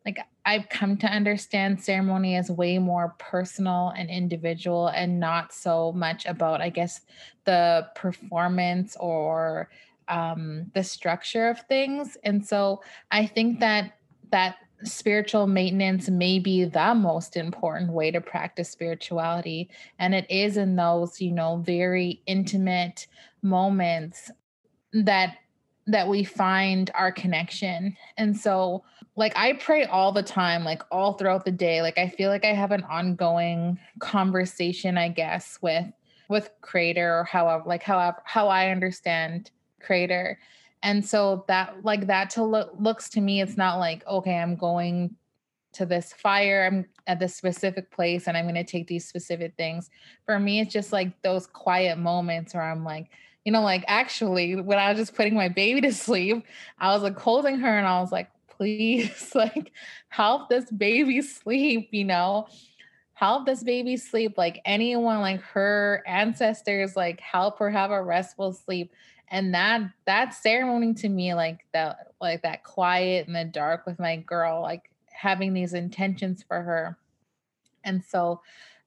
like 0.06 0.20
I've 0.46 0.68
come 0.70 0.98
to 0.98 1.08
understand 1.08 1.82
ceremony 1.82 2.36
as 2.36 2.52
way 2.52 2.78
more 2.78 3.16
personal 3.20 3.94
and 3.98 4.10
individual 4.10 4.88
and 4.88 5.20
not 5.20 5.54
so 5.54 5.94
much 5.94 6.26
about, 6.26 6.62
I 6.62 6.70
guess, 6.70 7.02
the 7.46 7.88
performance 7.96 8.98
or 9.00 9.70
um, 10.10 10.72
the 10.74 10.84
structure 10.84 11.48
of 11.48 11.62
things. 11.62 12.18
And 12.24 12.46
so 12.46 12.82
I 13.12 13.26
think 13.26 13.62
that 13.62 13.94
that 14.32 14.58
spiritual 14.84 15.48
maintenance 15.48 16.10
may 16.10 16.40
be 16.40 16.66
the 16.66 16.94
most 16.94 17.38
important 17.38 17.92
way 17.92 18.12
to 18.12 18.20
practice 18.20 18.70
spirituality. 18.70 19.70
And 20.00 20.14
it 20.14 20.30
is 20.30 20.58
in 20.58 20.76
those, 20.76 21.22
you 21.22 21.32
know, 21.32 21.64
very 21.66 22.22
intimate 22.26 23.08
moments 23.42 24.30
that 24.92 25.38
that 25.88 26.08
we 26.08 26.24
find 26.24 26.90
our 26.96 27.12
connection. 27.12 27.96
And 28.18 28.38
so, 28.38 28.84
like, 29.16 29.34
I 29.36 29.54
pray 29.54 29.86
all 29.86 30.12
the 30.12 30.24
time, 30.24 30.64
like, 30.64 30.82
all 30.92 31.14
throughout 31.14 31.46
the 31.46 31.52
day. 31.52 31.82
Like, 31.82 31.98
I 31.98 32.08
feel 32.10 32.30
like 32.30 32.46
I 32.46 32.54
have 32.54 32.72
an 32.72 32.84
ongoing 32.84 33.78
conversation, 34.00 34.98
I 34.98 35.10
guess, 35.10 35.60
with 35.62 35.86
with 36.30 36.50
creator 36.62 37.20
or 37.20 37.24
however 37.24 37.64
like 37.66 37.84
however 37.84 38.22
how 38.26 38.48
i 38.48 38.70
understand 38.70 39.52
creator 39.80 40.40
and 40.82 41.06
so 41.06 41.44
that 41.48 41.76
like 41.84 42.08
that 42.08 42.30
to 42.30 42.44
look 42.44 42.74
looks 42.80 43.10
to 43.10 43.22
me 43.22 43.42
it's 43.42 43.58
not 43.58 43.78
like 43.78 44.06
okay 44.08 44.38
i'm 44.38 44.56
going 44.56 45.16
to 45.74 45.86
this 45.86 46.14
fire 46.14 46.66
i'm 46.66 46.86
at 47.08 47.20
this 47.20 47.36
specific 47.36 47.92
place 47.92 48.28
and 48.28 48.38
i'm 48.38 48.46
going 48.46 48.56
to 48.56 48.64
take 48.64 48.88
these 48.88 49.08
specific 49.08 49.54
things 49.58 49.90
for 50.26 50.40
me 50.40 50.60
it's 50.60 50.74
just 50.74 50.94
like 50.94 51.22
those 51.22 51.46
quiet 51.46 51.98
moments 51.98 52.54
where 52.54 52.64
i'm 52.64 52.84
like 52.84 53.10
you 53.46 53.52
know, 53.52 53.62
like 53.62 53.84
actually, 53.88 54.56
when 54.56 54.80
I 54.80 54.90
was 54.90 55.00
just 55.00 55.16
putting 55.16 55.36
my 55.36 55.50
baby 55.50 55.82
to 55.82 55.94
sleep, 55.94 56.46
I 56.80 56.94
was 56.94 57.04
like 57.04 57.18
holding 57.18 57.60
her 57.60 57.78
and 57.78 57.86
I 57.88 58.00
was 58.00 58.12
like, 58.12 58.30
please, 58.48 59.32
like, 59.36 59.72
help 60.10 60.50
this 60.50 60.70
baby 60.72 61.22
sleep, 61.22 61.90
you 61.92 62.06
know, 62.06 62.48
help 63.14 63.46
this 63.46 63.64
baby 63.64 63.98
sleep. 63.98 64.38
Like 64.38 64.62
anyone, 64.66 65.20
like 65.20 65.42
her 65.42 66.04
ancestors, 66.08 66.96
like 66.96 67.20
help 67.20 67.60
her 67.60 67.70
have 67.70 67.92
a 67.92 68.02
restful 68.02 68.54
sleep. 68.54 68.94
And 69.30 69.54
that 69.56 69.82
that 70.06 70.34
ceremony 70.34 70.94
to 70.96 71.10
me, 71.10 71.34
like 71.34 71.66
that, 71.74 72.14
like 72.22 72.44
that 72.44 72.64
quiet 72.64 73.28
in 73.28 73.34
the 73.34 73.46
dark 73.46 73.86
with 73.86 74.00
my 74.00 74.18
girl, 74.18 74.62
like 74.62 74.90
having 75.12 75.54
these 75.54 75.74
intentions 75.74 76.44
for 76.44 76.62
her. 76.62 76.98
And 77.84 78.04
so 78.04 78.42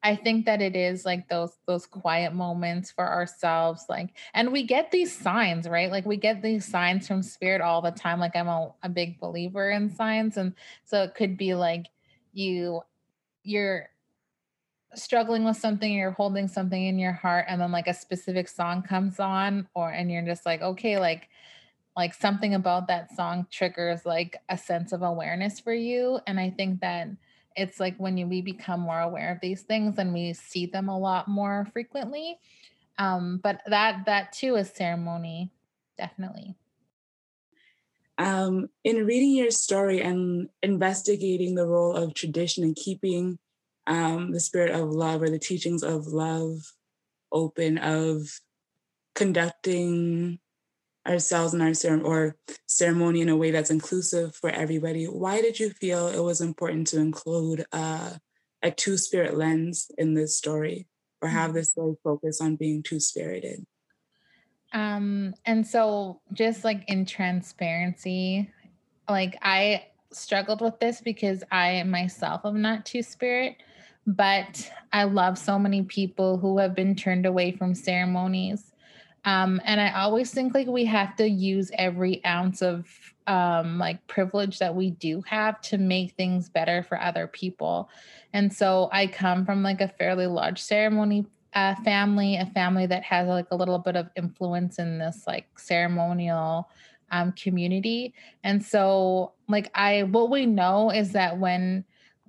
I 0.06 0.14
think 0.14 0.46
that 0.46 0.62
it 0.62 0.76
is 0.76 1.04
like 1.04 1.28
those 1.28 1.58
those 1.66 1.84
quiet 1.84 2.32
moments 2.32 2.92
for 2.92 3.04
ourselves 3.04 3.86
like 3.88 4.10
and 4.34 4.52
we 4.52 4.62
get 4.62 4.92
these 4.92 5.12
signs 5.12 5.68
right? 5.68 5.90
Like 5.90 6.06
we 6.06 6.16
get 6.16 6.42
these 6.42 6.64
signs 6.64 7.08
from 7.08 7.24
spirit 7.24 7.60
all 7.60 7.82
the 7.82 7.90
time 7.90 8.20
like 8.20 8.36
I'm 8.36 8.46
a, 8.46 8.72
a 8.84 8.88
big 8.88 9.18
believer 9.18 9.68
in 9.68 9.90
signs 9.90 10.36
and 10.36 10.54
so 10.84 11.02
it 11.02 11.16
could 11.16 11.36
be 11.36 11.56
like 11.56 11.86
you 12.32 12.82
you're 13.42 13.88
struggling 14.94 15.42
with 15.42 15.56
something 15.56 15.92
you're 15.92 16.12
holding 16.12 16.46
something 16.46 16.86
in 16.86 17.00
your 17.00 17.12
heart 17.12 17.46
and 17.48 17.60
then 17.60 17.72
like 17.72 17.88
a 17.88 17.94
specific 17.94 18.46
song 18.48 18.84
comes 18.84 19.18
on 19.18 19.66
or 19.74 19.90
and 19.90 20.08
you're 20.08 20.24
just 20.24 20.46
like 20.46 20.62
okay 20.62 21.00
like 21.00 21.28
like 21.96 22.14
something 22.14 22.54
about 22.54 22.86
that 22.86 23.12
song 23.16 23.44
triggers 23.50 24.06
like 24.06 24.36
a 24.50 24.56
sense 24.56 24.92
of 24.92 25.02
awareness 25.02 25.58
for 25.58 25.74
you 25.74 26.20
and 26.28 26.38
i 26.38 26.48
think 26.48 26.80
that 26.80 27.08
it's 27.56 27.80
like 27.80 27.96
when 27.96 28.16
you, 28.16 28.26
we 28.26 28.42
become 28.42 28.80
more 28.80 29.00
aware 29.00 29.32
of 29.32 29.40
these 29.40 29.62
things 29.62 29.98
and 29.98 30.12
we 30.12 30.32
see 30.32 30.66
them 30.66 30.88
a 30.88 30.98
lot 30.98 31.28
more 31.28 31.66
frequently 31.72 32.38
um, 32.98 33.40
but 33.42 33.60
that 33.66 34.04
that 34.06 34.32
too 34.32 34.56
is 34.56 34.70
ceremony 34.70 35.50
definitely. 35.96 36.54
Um, 38.18 38.68
in 38.82 39.04
reading 39.04 39.32
your 39.32 39.50
story 39.50 40.00
and 40.00 40.48
investigating 40.62 41.54
the 41.54 41.66
role 41.66 41.94
of 41.94 42.14
tradition 42.14 42.64
and 42.64 42.74
keeping 42.74 43.38
um, 43.86 44.32
the 44.32 44.40
spirit 44.40 44.70
of 44.70 44.88
love 44.90 45.22
or 45.22 45.28
the 45.28 45.38
teachings 45.38 45.82
of 45.82 46.06
love 46.06 46.72
open 47.30 47.76
of 47.78 48.40
conducting 49.14 50.38
ourselves 51.06 51.54
and 51.54 51.62
our 51.62 51.74
ceremony 51.74 52.08
or 52.08 52.36
ceremony 52.66 53.20
in 53.20 53.28
a 53.28 53.36
way 53.36 53.50
that's 53.50 53.70
inclusive 53.70 54.34
for 54.34 54.50
everybody. 54.50 55.04
Why 55.04 55.40
did 55.40 55.58
you 55.58 55.70
feel 55.70 56.08
it 56.08 56.22
was 56.22 56.40
important 56.40 56.88
to 56.88 56.98
include 56.98 57.64
uh, 57.72 58.10
a 58.62 58.70
two 58.70 58.96
spirit 58.96 59.36
lens 59.36 59.90
in 59.98 60.14
this 60.14 60.36
story 60.36 60.86
or 61.22 61.28
have 61.28 61.54
this 61.54 61.70
story 61.70 61.94
focus 62.02 62.40
on 62.40 62.56
being 62.56 62.82
two 62.82 63.00
spirited? 63.00 63.64
Um, 64.72 65.34
and 65.44 65.66
so 65.66 66.20
just 66.32 66.64
like 66.64 66.84
in 66.88 67.06
transparency, 67.06 68.50
like 69.08 69.38
I 69.42 69.86
struggled 70.12 70.60
with 70.60 70.78
this 70.80 71.00
because 71.00 71.42
I 71.52 71.82
myself 71.84 72.42
am 72.44 72.60
not 72.62 72.84
two 72.84 73.02
spirit, 73.02 73.56
but 74.06 74.70
I 74.92 75.04
love 75.04 75.38
so 75.38 75.58
many 75.58 75.82
people 75.82 76.38
who 76.38 76.58
have 76.58 76.74
been 76.74 76.94
turned 76.94 77.26
away 77.26 77.52
from 77.52 77.74
ceremonies. 77.74 78.72
Um, 79.26 79.60
and 79.64 79.80
I 79.80 79.92
always 79.92 80.30
think 80.30 80.54
like 80.54 80.68
we 80.68 80.84
have 80.86 81.16
to 81.16 81.28
use 81.28 81.70
every 81.74 82.24
ounce 82.24 82.62
of 82.62 82.86
um, 83.26 83.76
like 83.76 84.06
privilege 84.06 84.60
that 84.60 84.74
we 84.74 84.90
do 84.92 85.20
have 85.26 85.60
to 85.62 85.78
make 85.78 86.12
things 86.12 86.48
better 86.48 86.84
for 86.84 87.00
other 87.00 87.26
people. 87.26 87.90
And 88.32 88.52
so 88.52 88.88
I 88.92 89.08
come 89.08 89.44
from 89.44 89.64
like 89.64 89.80
a 89.80 89.88
fairly 89.88 90.28
large 90.28 90.62
ceremony 90.62 91.26
uh, 91.54 91.74
family, 91.82 92.36
a 92.36 92.46
family 92.46 92.86
that 92.86 93.02
has 93.02 93.26
like 93.26 93.48
a 93.50 93.56
little 93.56 93.80
bit 93.80 93.96
of 93.96 94.08
influence 94.14 94.78
in 94.78 94.98
this 94.98 95.24
like 95.26 95.46
ceremonial 95.58 96.68
um, 97.10 97.32
community. 97.32 98.14
And 98.44 98.64
so, 98.64 99.32
like, 99.48 99.70
I, 99.74 100.02
what 100.04 100.30
we 100.30 100.44
know 100.44 100.90
is 100.90 101.12
that 101.12 101.38
when 101.38 101.84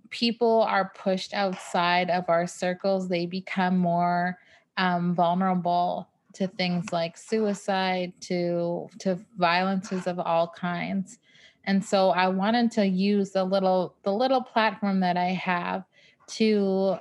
people 0.10 0.62
are 0.64 0.92
pushed 0.96 1.34
outside 1.34 2.10
of 2.10 2.26
our 2.30 2.48
circles, 2.48 3.10
they 3.10 3.26
become 3.26 3.78
more 3.78 4.38
um, 4.78 5.14
vulnerable 5.14 6.08
to 6.34 6.48
things 6.48 6.92
like 6.92 7.18
suicide, 7.18 8.14
to 8.22 8.88
to 9.00 9.20
violences 9.38 10.08
of 10.08 10.20
all 10.20 10.48
kinds. 10.48 11.20
And 11.66 11.84
so 11.84 12.12
I 12.12 12.30
wanted 12.30 12.72
to 12.74 12.86
use 12.86 13.32
the 13.32 13.44
little 13.44 13.96
the 14.04 14.14
little 14.14 14.42
platform 14.42 15.00
that 15.02 15.18
I 15.18 15.34
have 15.34 15.84
to 16.28 16.98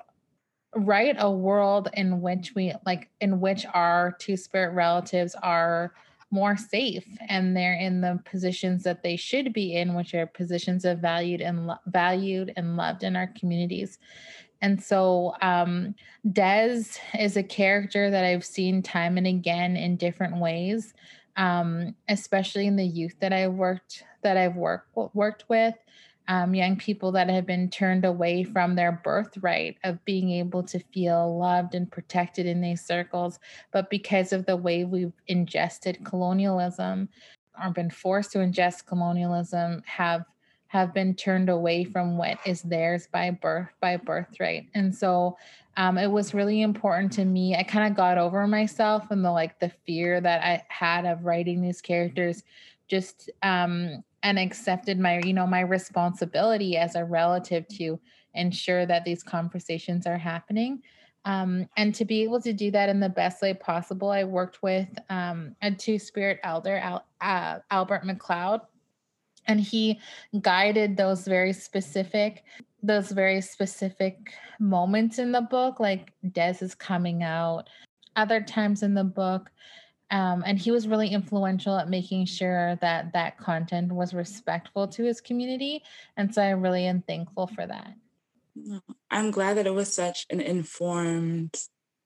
write 0.75 1.17
a 1.19 1.31
world 1.31 1.89
in 1.95 2.21
which 2.21 2.55
we 2.55 2.75
like 2.85 3.09
in 3.21 3.41
which 3.41 3.65
our 3.73 4.17
two 4.19 4.37
spirit 4.37 4.75
relatives 4.75 5.35
are 5.43 5.95
more 6.31 6.57
safe 6.57 7.07
and 7.29 7.57
they're 7.57 7.79
in 7.79 8.01
the 8.01 8.21
positions 8.25 8.83
that 8.83 9.03
they 9.03 9.17
should 9.17 9.53
be 9.53 9.77
in 9.77 9.95
which 9.95 10.13
are 10.13 10.27
positions 10.27 10.85
of 10.85 10.99
valued 10.99 11.41
and 11.41 11.69
lo- 11.69 11.79
valued 11.87 12.53
and 12.57 12.77
loved 12.77 13.05
in 13.05 13.15
our 13.15 13.29
communities 13.39 13.99
and 14.63 14.83
so 14.83 15.35
um, 15.43 15.95
des 16.33 16.83
is 17.19 17.37
a 17.37 17.43
character 17.43 18.11
that 18.11 18.25
i've 18.25 18.45
seen 18.45 18.83
time 18.83 19.17
and 19.17 19.27
again 19.27 19.77
in 19.77 19.97
different 19.97 20.37
ways 20.39 20.95
um, 21.37 21.95
especially 22.09 22.67
in 22.67 22.77
the 22.77 22.87
youth 22.87 23.15
that 23.21 23.33
i 23.33 23.47
worked 23.49 24.05
that 24.23 24.37
i've 24.37 24.57
worked 24.57 24.97
worked 25.15 25.45
with 25.49 25.75
um, 26.29 26.55
young 26.55 26.77
people 26.77 27.13
that 27.13 27.29
have 27.29 27.47
been 27.47 27.71
turned 27.71 28.05
away 28.05 28.43
from 28.43 28.75
their 28.75 29.01
birthright 29.05 29.79
of 29.85 30.05
being 30.05 30.31
able 30.31 30.63
to 30.65 30.81
feel 30.93 31.39
loved 31.39 31.75
and 31.75 31.91
protected 31.91 32.47
in 32.47 32.61
these 32.61 32.85
circles. 32.85 33.39
But 33.73 33.91
because 33.91 34.33
of 34.33 34.47
the 34.47 34.57
way 34.57 34.85
we've 34.85 35.13
ingested 35.29 36.05
colonialism 36.05 37.09
or 37.63 37.71
been 37.71 37.91
forced 37.91 38.33
to 38.33 38.39
ingest 38.39 38.87
colonialism, 38.87 39.83
have 39.87 40.25
have 40.69 40.93
been 40.93 41.15
turned 41.15 41.49
away 41.49 41.85
from 41.85 42.19
what 42.19 42.39
is 42.45 42.63
theirs 42.63 43.09
by 43.11 43.31
birth 43.31 43.69
by 43.81 43.97
birthright. 43.97 44.69
And 44.75 44.95
so 44.95 45.37
um, 45.77 45.99
it 45.99 46.11
was 46.11 46.33
really 46.35 46.63
important 46.63 47.13
to 47.13 47.25
me 47.25 47.55
i 47.55 47.63
kind 47.63 47.91
of 47.91 47.97
got 47.97 48.17
over 48.17 48.47
myself 48.47 49.11
and 49.11 49.25
the 49.25 49.31
like 49.31 49.61
the 49.61 49.71
fear 49.87 50.21
that 50.23 50.43
i 50.43 50.63
had 50.69 51.05
of 51.05 51.25
writing 51.25 51.61
these 51.61 51.83
characters 51.83 52.43
just 52.89 53.31
um, 53.43 54.03
and 54.23 54.39
accepted 54.39 54.99
my 54.99 55.21
you 55.21 55.33
know 55.33 55.47
my 55.47 55.61
responsibility 55.61 56.77
as 56.77 56.95
a 56.95 57.05
relative 57.05 57.67
to 57.69 57.99
ensure 58.35 58.87
that 58.87 59.05
these 59.05 59.23
conversations 59.23 60.07
are 60.07 60.19
happening. 60.19 60.83
Um, 61.25 61.69
and 61.77 61.95
to 61.95 62.05
be 62.05 62.23
able 62.23 62.41
to 62.43 62.53
do 62.53 62.71
that 62.71 62.89
in 62.89 63.01
the 63.01 63.09
best 63.09 63.43
way 63.43 63.53
possible 63.53 64.11
i 64.11 64.23
worked 64.23 64.63
with 64.63 64.87
um, 65.11 65.57
a 65.61 65.73
two 65.73 65.99
spirit 65.99 66.39
elder 66.45 66.77
Al, 66.77 67.05
uh, 67.21 67.59
albert 67.73 68.05
mcleod 68.05 68.61
and 69.47 69.61
he 69.61 70.01
guided 70.41 70.97
those 70.97 71.27
very 71.27 71.53
specific 71.53 72.45
those 72.83 73.11
very 73.11 73.41
specific 73.41 74.35
moments 74.61 75.19
in 75.19 75.33
the 75.33 75.41
book. 75.41 75.81
Like 75.81 76.13
des 76.33 76.59
is 76.61 76.75
coming 76.75 77.23
out 77.23 77.69
other 78.15 78.41
times 78.41 78.83
in 78.83 78.95
the 78.95 79.05
book 79.05 79.51
um, 80.11 80.45
and 80.47 80.59
he 80.59 80.71
was 80.71 80.87
really 80.87 81.09
influential 81.09 81.77
at 81.77 81.89
making 81.89 82.27
sure 82.27 82.77
that 82.81 83.13
that 83.13 83.39
content 83.39 83.93
was 83.93 84.15
respectful 84.15 84.87
to 84.89 85.05
his 85.05 85.21
community 85.21 85.83
and 86.17 86.33
so 86.33 86.43
i 86.43 86.51
really 86.51 86.87
am 86.87 87.03
thankful 87.03 87.47
for 87.47 87.67
that. 87.67 87.93
I'm 89.11 89.31
glad 89.31 89.59
that 89.59 89.67
it 89.67 89.75
was 89.75 89.95
such 89.95 90.27
an 90.31 90.41
informed 90.41 91.57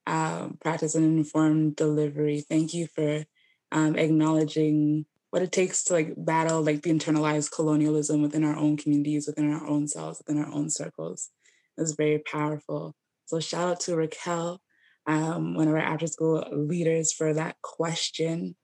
uh, 0.07 0.49
practice 0.61 0.97
and 0.97 1.19
informed 1.19 1.77
delivery. 1.77 2.41
Thank 2.41 2.75
you 2.75 2.89
for 2.89 3.25
um, 3.71 3.95
acknowledging 3.97 5.07
what 5.31 5.43
it 5.43 5.53
takes 5.53 5.85
to 5.85 5.93
like 5.93 6.15
battle 6.17 6.63
like 6.63 6.83
the 6.83 6.91
internalized 6.91 7.53
colonialism 7.53 8.23
within 8.23 8.45
our 8.45 8.57
own 8.57 8.77
communities 8.77 9.27
within 9.27 9.53
our 9.53 9.67
own 9.67 9.87
selves 9.87 10.19
within 10.19 10.43
our 10.43 10.53
own 10.53 10.69
circles 10.69 11.31
it's 11.79 11.93
very 11.93 12.19
powerful 12.19 12.95
so 13.27 13.39
shout 13.41 13.69
out 13.69 13.81
to 13.81 13.93
racquel 13.93 14.59
um, 15.07 15.55
one 15.55 15.69
of 15.69 15.75
our 15.75 15.81
after 15.81 16.07
school 16.07 16.45
leaders 16.53 17.13
for 17.13 17.35
that 17.35 17.57
question. 17.63 18.57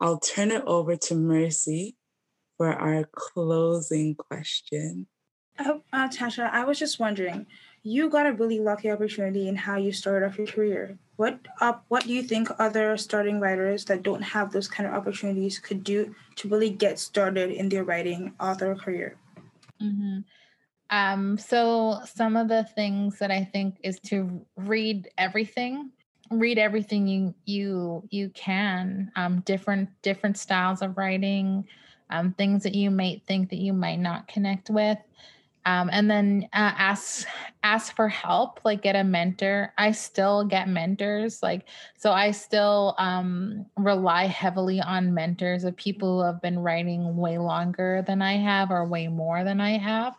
I'll 0.00 0.18
turn 0.18 0.50
it 0.50 0.62
over 0.66 0.96
to 0.96 1.14
Mercy 1.14 1.96
for 2.56 2.72
our 2.72 3.04
closing 3.14 4.14
question. 4.14 5.06
Oh, 5.58 5.82
uh, 5.92 6.08
Tasha, 6.08 6.50
I 6.50 6.64
was 6.64 6.78
just 6.78 7.00
wondering, 7.00 7.46
you 7.86 8.10
got 8.10 8.26
a 8.26 8.32
really 8.32 8.58
lucky 8.58 8.90
opportunity 8.90 9.46
in 9.46 9.54
how 9.54 9.76
you 9.76 9.92
started 9.92 10.26
off 10.26 10.36
your 10.36 10.46
career. 10.48 10.98
What 11.14 11.38
up? 11.60 11.84
What 11.86 12.02
do 12.02 12.12
you 12.12 12.20
think 12.20 12.48
other 12.58 12.96
starting 12.96 13.38
writers 13.38 13.84
that 13.84 14.02
don't 14.02 14.22
have 14.22 14.50
those 14.50 14.66
kind 14.66 14.88
of 14.88 14.94
opportunities 14.94 15.60
could 15.60 15.84
do 15.84 16.12
to 16.34 16.48
really 16.48 16.70
get 16.70 16.98
started 16.98 17.52
in 17.52 17.68
their 17.68 17.84
writing 17.84 18.34
author 18.40 18.74
career? 18.74 19.16
Mm-hmm. 19.80 20.18
Um, 20.90 21.38
so 21.38 22.00
some 22.12 22.36
of 22.36 22.48
the 22.48 22.64
things 22.74 23.20
that 23.20 23.30
I 23.30 23.44
think 23.44 23.76
is 23.84 24.00
to 24.06 24.44
read 24.56 25.08
everything, 25.16 25.92
read 26.32 26.58
everything 26.58 27.06
you 27.06 27.34
you 27.44 28.02
you 28.10 28.30
can. 28.30 29.12
Um, 29.14 29.40
different 29.42 29.90
different 30.02 30.38
styles 30.38 30.82
of 30.82 30.98
writing, 30.98 31.68
um, 32.10 32.32
things 32.32 32.64
that 32.64 32.74
you 32.74 32.90
might 32.90 33.22
think 33.28 33.50
that 33.50 33.60
you 33.60 33.72
might 33.72 34.00
not 34.00 34.26
connect 34.26 34.70
with. 34.70 34.98
Um, 35.66 35.90
and 35.92 36.08
then 36.08 36.48
uh, 36.52 36.72
ask 36.78 37.26
ask 37.64 37.96
for 37.96 38.08
help 38.08 38.60
like 38.64 38.82
get 38.82 38.94
a 38.94 39.02
mentor. 39.02 39.74
I 39.76 39.90
still 39.90 40.44
get 40.44 40.68
mentors 40.68 41.42
like 41.42 41.68
so 41.98 42.12
i 42.12 42.30
still 42.30 42.94
um, 42.98 43.66
rely 43.76 44.26
heavily 44.26 44.80
on 44.80 45.12
mentors 45.12 45.64
of 45.64 45.76
people 45.76 46.20
who 46.20 46.26
have 46.26 46.40
been 46.40 46.60
writing 46.60 47.16
way 47.16 47.38
longer 47.38 48.04
than 48.06 48.22
i 48.22 48.34
have 48.34 48.70
or 48.70 48.86
way 48.86 49.08
more 49.08 49.42
than 49.44 49.60
i 49.60 49.76
have. 49.76 50.16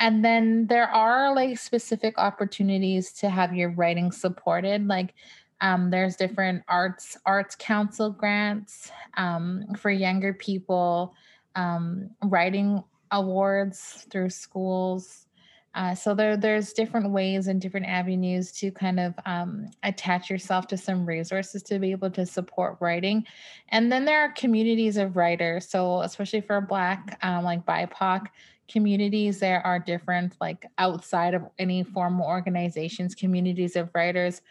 And 0.00 0.24
then 0.24 0.66
there 0.68 0.88
are 0.88 1.34
like 1.34 1.58
specific 1.58 2.16
opportunities 2.18 3.12
to 3.14 3.28
have 3.28 3.54
your 3.54 3.70
writing 3.70 4.10
supported 4.10 4.88
like 4.88 5.14
um, 5.60 5.90
there's 5.90 6.16
different 6.16 6.62
arts 6.68 7.16
arts 7.26 7.56
council 7.58 8.10
grants 8.10 8.90
um, 9.18 9.64
for 9.76 9.90
younger 9.90 10.32
people. 10.32 11.14
Um, 11.56 12.10
writing 12.22 12.84
awards 13.10 14.06
through 14.10 14.30
schools 14.30 15.26
uh, 15.74 15.94
so 15.94 16.12
there, 16.12 16.36
there's 16.36 16.72
different 16.72 17.10
ways 17.10 17.46
and 17.46 17.60
different 17.60 17.86
avenues 17.86 18.50
to 18.50 18.70
kind 18.72 18.98
of 18.98 19.14
um, 19.26 19.70
attach 19.84 20.28
yourself 20.28 20.66
to 20.66 20.76
some 20.76 21.06
resources 21.06 21.62
to 21.62 21.78
be 21.78 21.92
able 21.92 22.10
to 22.10 22.26
support 22.26 22.76
writing. 22.80 23.24
And 23.68 23.92
then 23.92 24.04
there 24.04 24.20
are 24.20 24.32
communities 24.32 24.96
of 24.96 25.14
writers. 25.14 25.68
So 25.68 26.00
especially 26.00 26.40
for 26.40 26.60
Black, 26.60 27.18
um, 27.22 27.44
like 27.44 27.64
BIPOC 27.64 28.26
communities 28.68 29.38
there 29.40 29.64
are 29.66 29.78
different 29.78 30.36
like 30.42 30.66
outside 30.76 31.32
of 31.32 31.42
any 31.58 31.82
formal 31.82 32.26
organizations 32.26 33.14
communities 33.14 33.76
of 33.76 33.88
writers 33.94 34.42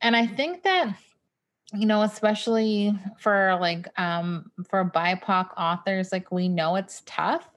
and 0.00 0.16
i 0.16 0.26
think 0.26 0.64
that 0.64 0.92
you 1.72 1.86
know 1.86 2.02
especially 2.02 2.92
for 3.20 3.56
like 3.60 3.86
um 4.00 4.50
for 4.68 4.84
bipoc 4.84 5.50
authors 5.56 6.10
like 6.10 6.32
we 6.32 6.48
know 6.48 6.74
it's 6.74 7.02
tough 7.06 7.51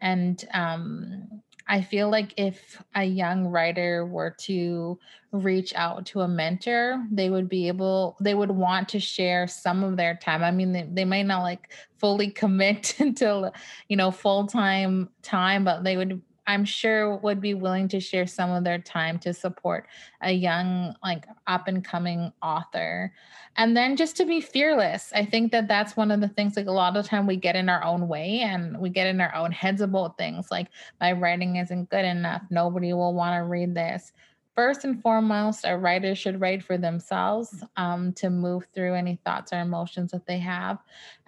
and 0.00 0.44
um 0.54 1.40
I 1.70 1.82
feel 1.82 2.10
like 2.10 2.34
if 2.36 2.82
a 2.96 3.04
young 3.04 3.46
writer 3.46 4.04
were 4.04 4.34
to 4.40 4.98
reach 5.30 5.72
out 5.76 6.04
to 6.06 6.22
a 6.22 6.26
mentor, 6.26 7.06
they 7.12 7.30
would 7.30 7.48
be 7.48 7.68
able, 7.68 8.16
they 8.20 8.34
would 8.34 8.50
want 8.50 8.88
to 8.88 8.98
share 8.98 9.46
some 9.46 9.84
of 9.84 9.96
their 9.96 10.16
time. 10.16 10.42
I 10.42 10.50
mean, 10.50 10.72
they, 10.72 10.88
they 10.90 11.04
might 11.04 11.26
not 11.26 11.42
like 11.42 11.72
fully 11.98 12.28
commit 12.42 12.98
until, 12.98 13.52
you 13.86 13.96
know, 13.96 14.10
full 14.10 14.48
time 14.48 15.10
time, 15.22 15.62
but 15.62 15.84
they 15.84 15.96
would 15.96 16.20
I'm 16.50 16.64
sure 16.64 17.16
would 17.18 17.40
be 17.40 17.54
willing 17.54 17.86
to 17.88 18.00
share 18.00 18.26
some 18.26 18.50
of 18.50 18.64
their 18.64 18.80
time 18.80 19.20
to 19.20 19.32
support 19.32 19.86
a 20.20 20.32
young, 20.32 20.96
like 21.00 21.24
up 21.46 21.68
and 21.68 21.84
coming 21.84 22.32
author. 22.42 23.12
And 23.56 23.76
then 23.76 23.94
just 23.94 24.16
to 24.16 24.24
be 24.24 24.40
fearless. 24.40 25.12
I 25.14 25.24
think 25.24 25.52
that 25.52 25.68
that's 25.68 25.96
one 25.96 26.10
of 26.10 26.20
the 26.20 26.26
things, 26.26 26.56
like 26.56 26.66
a 26.66 26.72
lot 26.72 26.96
of 26.96 27.06
time 27.06 27.28
we 27.28 27.36
get 27.36 27.54
in 27.54 27.68
our 27.68 27.84
own 27.84 28.08
way 28.08 28.40
and 28.40 28.80
we 28.80 28.90
get 28.90 29.06
in 29.06 29.20
our 29.20 29.32
own 29.32 29.52
heads 29.52 29.80
about 29.80 30.18
things 30.18 30.50
like 30.50 30.66
my 31.00 31.12
writing 31.12 31.54
isn't 31.54 31.88
good 31.88 32.04
enough. 32.04 32.42
Nobody 32.50 32.92
will 32.94 33.14
want 33.14 33.36
to 33.36 33.44
read 33.44 33.76
this. 33.76 34.10
First 34.56 34.84
and 34.84 35.00
foremost, 35.00 35.64
a 35.64 35.78
writer 35.78 36.16
should 36.16 36.40
write 36.40 36.64
for 36.64 36.76
themselves 36.76 37.62
um, 37.76 38.12
to 38.14 38.28
move 38.28 38.66
through 38.74 38.94
any 38.94 39.20
thoughts 39.24 39.52
or 39.52 39.60
emotions 39.60 40.10
that 40.10 40.26
they 40.26 40.40
have. 40.40 40.78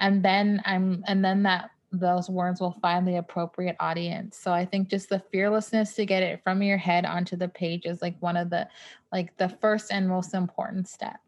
And 0.01 0.25
then 0.25 0.61
I'm, 0.65 1.05
and 1.07 1.25
then 1.25 1.45
that 1.45 1.71
those 1.93 2.31
words 2.31 2.61
will 2.61 2.77
find 2.83 3.07
the 3.07 3.17
appropriate 3.17 3.77
audience. 3.79 4.39
So 4.39 4.53
I 4.53 4.65
think 4.65 4.89
just 4.89 5.11
the 5.11 5.23
fearlessness 5.31 5.95
to 5.95 6.07
get 6.07 6.23
it 6.23 6.43
from 6.43 6.63
your 6.63 6.79
head 6.79 7.05
onto 7.05 7.37
the 7.37 7.49
page 7.49 7.85
is 7.85 8.01
like 8.01 8.17
one 8.21 8.37
of 8.37 8.51
the 8.51 8.69
like 9.13 9.37
the 9.37 9.49
first 9.49 9.93
and 9.93 10.09
most 10.09 10.35
important 10.35 10.89
step. 10.89 11.21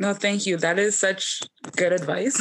No, 0.00 0.12
thank 0.12 0.44
you. 0.44 0.56
That 0.56 0.80
is 0.80 0.98
such 0.98 1.42
good 1.76 1.92
advice. 1.92 2.36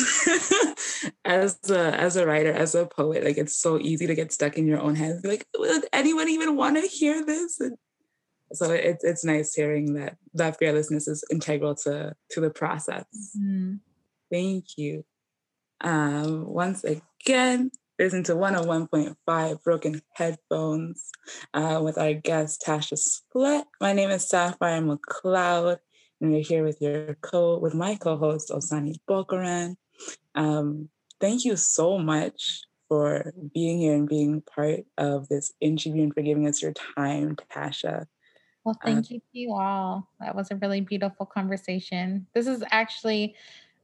as 1.26 1.60
a 1.70 1.94
as 2.00 2.16
a 2.16 2.26
writer, 2.26 2.52
as 2.52 2.74
a 2.74 2.88
poet, 2.88 3.24
like 3.24 3.38
it's 3.38 3.56
so 3.56 3.80
easy 3.80 4.08
to 4.08 4.16
get 4.16 4.32
stuck 4.32 4.58
in 4.58 4.66
your 4.66 4.80
own 4.80 4.96
head. 4.96 5.22
Like, 5.24 5.46
would 5.56 5.86
anyone 5.94 6.30
even 6.30 6.56
want 6.56 6.78
to 6.78 6.88
hear 6.88 7.24
this? 7.24 7.60
And 7.60 7.78
so 8.54 8.72
it's 8.72 9.04
it's 9.04 9.24
nice 9.24 9.54
hearing 9.54 9.94
that 9.94 10.18
that 10.34 10.58
fearlessness 10.58 11.08
is 11.08 11.24
integral 11.30 11.76
to 11.76 12.14
to 12.32 12.42
the 12.42 12.50
process. 12.50 13.06
Mm-hmm. 13.38 13.76
Thank 14.32 14.78
you. 14.78 15.06
Um, 15.82 16.48
once 16.48 16.84
again, 16.84 17.02
listen 18.00 18.24
to 18.24 18.34
101.5 18.34 19.64
Broken 19.64 20.02
Headphones 20.14 21.10
uh, 21.54 21.80
with 21.82 21.98
our 21.98 22.14
guest 22.14 22.64
Tasha 22.68 22.98
Spillett. 22.98 23.64
My 23.80 23.94
name 23.94 24.10
is 24.10 24.28
Sapphire 24.28 24.82
McLeod 24.82 25.78
and 26.20 26.32
we're 26.32 26.44
here 26.44 26.66
with 26.66 26.82
your 26.82 27.16
co 27.22 27.60
with 27.60 27.74
my 27.74 27.96
co-host 27.96 28.50
Osani 28.50 28.96
Bokaran. 29.10 29.76
Um, 30.36 30.90
thank 31.22 31.46
you 31.46 31.56
so 31.56 31.98
much 31.98 32.64
for 32.90 33.34
being 33.54 33.80
here 33.80 33.96
and 33.96 34.10
being 34.10 34.42
part 34.42 34.82
of 34.98 35.30
this 35.30 35.54
interview 35.62 36.04
and 36.04 36.14
for 36.14 36.24
giving 36.24 36.46
us 36.46 36.62
your 36.62 36.74
time, 36.74 37.38
Tasha. 37.56 38.08
Well, 38.66 38.78
thank 38.84 39.06
uh, 39.06 39.08
you 39.10 39.20
to 39.20 39.26
you 39.32 39.54
all. 39.54 40.10
That 40.20 40.36
was 40.36 40.52
a 40.52 40.56
really 40.58 40.82
beautiful 40.82 41.26
conversation. 41.26 42.28
This 42.34 42.48
is 42.48 42.64
actually 42.70 43.36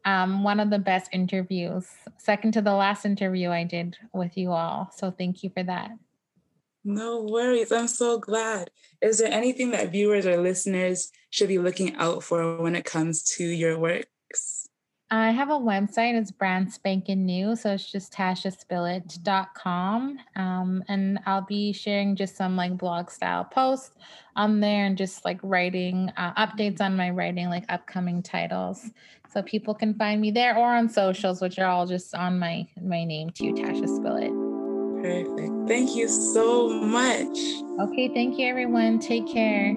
um, 0.06 0.44
one 0.44 0.60
of 0.60 0.70
the 0.70 0.80
best 0.80 1.10
interviews, 1.12 1.88
second 2.18 2.54
to 2.54 2.62
the 2.62 2.74
last 2.74 3.06
interview 3.06 3.50
I 3.50 3.64
did 3.64 3.98
with 4.14 4.38
you 4.38 4.52
all. 4.52 4.92
So 4.96 5.12
thank 5.12 5.44
you 5.44 5.50
for 5.50 5.64
that. 5.64 5.92
No 6.84 7.22
worries. 7.22 7.72
I'm 7.72 7.88
so 7.88 8.20
glad. 8.20 8.72
Is 9.02 9.20
there 9.20 9.32
anything 9.32 9.72
that 9.72 9.92
viewers 9.92 10.26
or 10.26 10.38
listeners 10.38 11.12
should 11.30 11.50
be 11.50 11.60
looking 11.60 11.96
out 11.96 12.24
for 12.24 12.62
when 12.62 12.76
it 12.76 12.86
comes 12.86 13.24
to 13.36 13.44
your 13.44 13.78
works? 13.78 14.70
I 15.12 15.32
have 15.32 15.50
a 15.50 15.54
website. 15.54 16.14
It's 16.14 16.30
brand 16.30 16.72
spanking 16.72 17.26
new. 17.26 17.56
So 17.56 17.74
it's 17.74 17.92
just 17.92 18.14
tashaspillett.com. 18.14 20.20
Um, 20.36 20.84
and 20.88 21.20
I'll 21.26 21.46
be 21.46 21.74
sharing 21.74 22.16
just 22.16 22.38
some 22.38 22.56
like 22.56 22.78
blog 22.78 23.10
style 23.10 23.44
posts 23.44 23.96
on 24.36 24.60
there 24.60 24.86
and 24.86 24.96
just 24.96 25.26
like 25.26 25.40
writing 25.42 26.12
uh, 26.16 26.34
updates 26.36 26.80
on 26.80 26.96
my 26.96 27.10
writing, 27.10 27.50
like 27.50 27.66
upcoming 27.70 28.22
titles. 28.22 28.92
So 29.32 29.44
people 29.44 29.76
can 29.76 29.94
find 29.94 30.20
me 30.20 30.32
there 30.32 30.58
or 30.58 30.76
on 30.76 30.90
socials, 30.90 31.42
which 31.42 31.60
are 31.60 31.68
all 31.68 31.86
just 31.86 32.16
on 32.16 32.40
my 32.40 32.68
my 32.82 33.04
name 33.04 33.30
too, 33.30 33.54
Tasha 33.54 33.86
Spillett. 33.86 34.34
Perfect. 35.02 35.68
Thank 35.68 35.96
you 35.96 36.08
so 36.08 36.70
much. 36.70 37.38
Okay. 37.80 38.10
Thank 38.10 38.38
you, 38.38 38.48
everyone. 38.48 39.00
Take 39.00 39.28
care. 39.28 39.76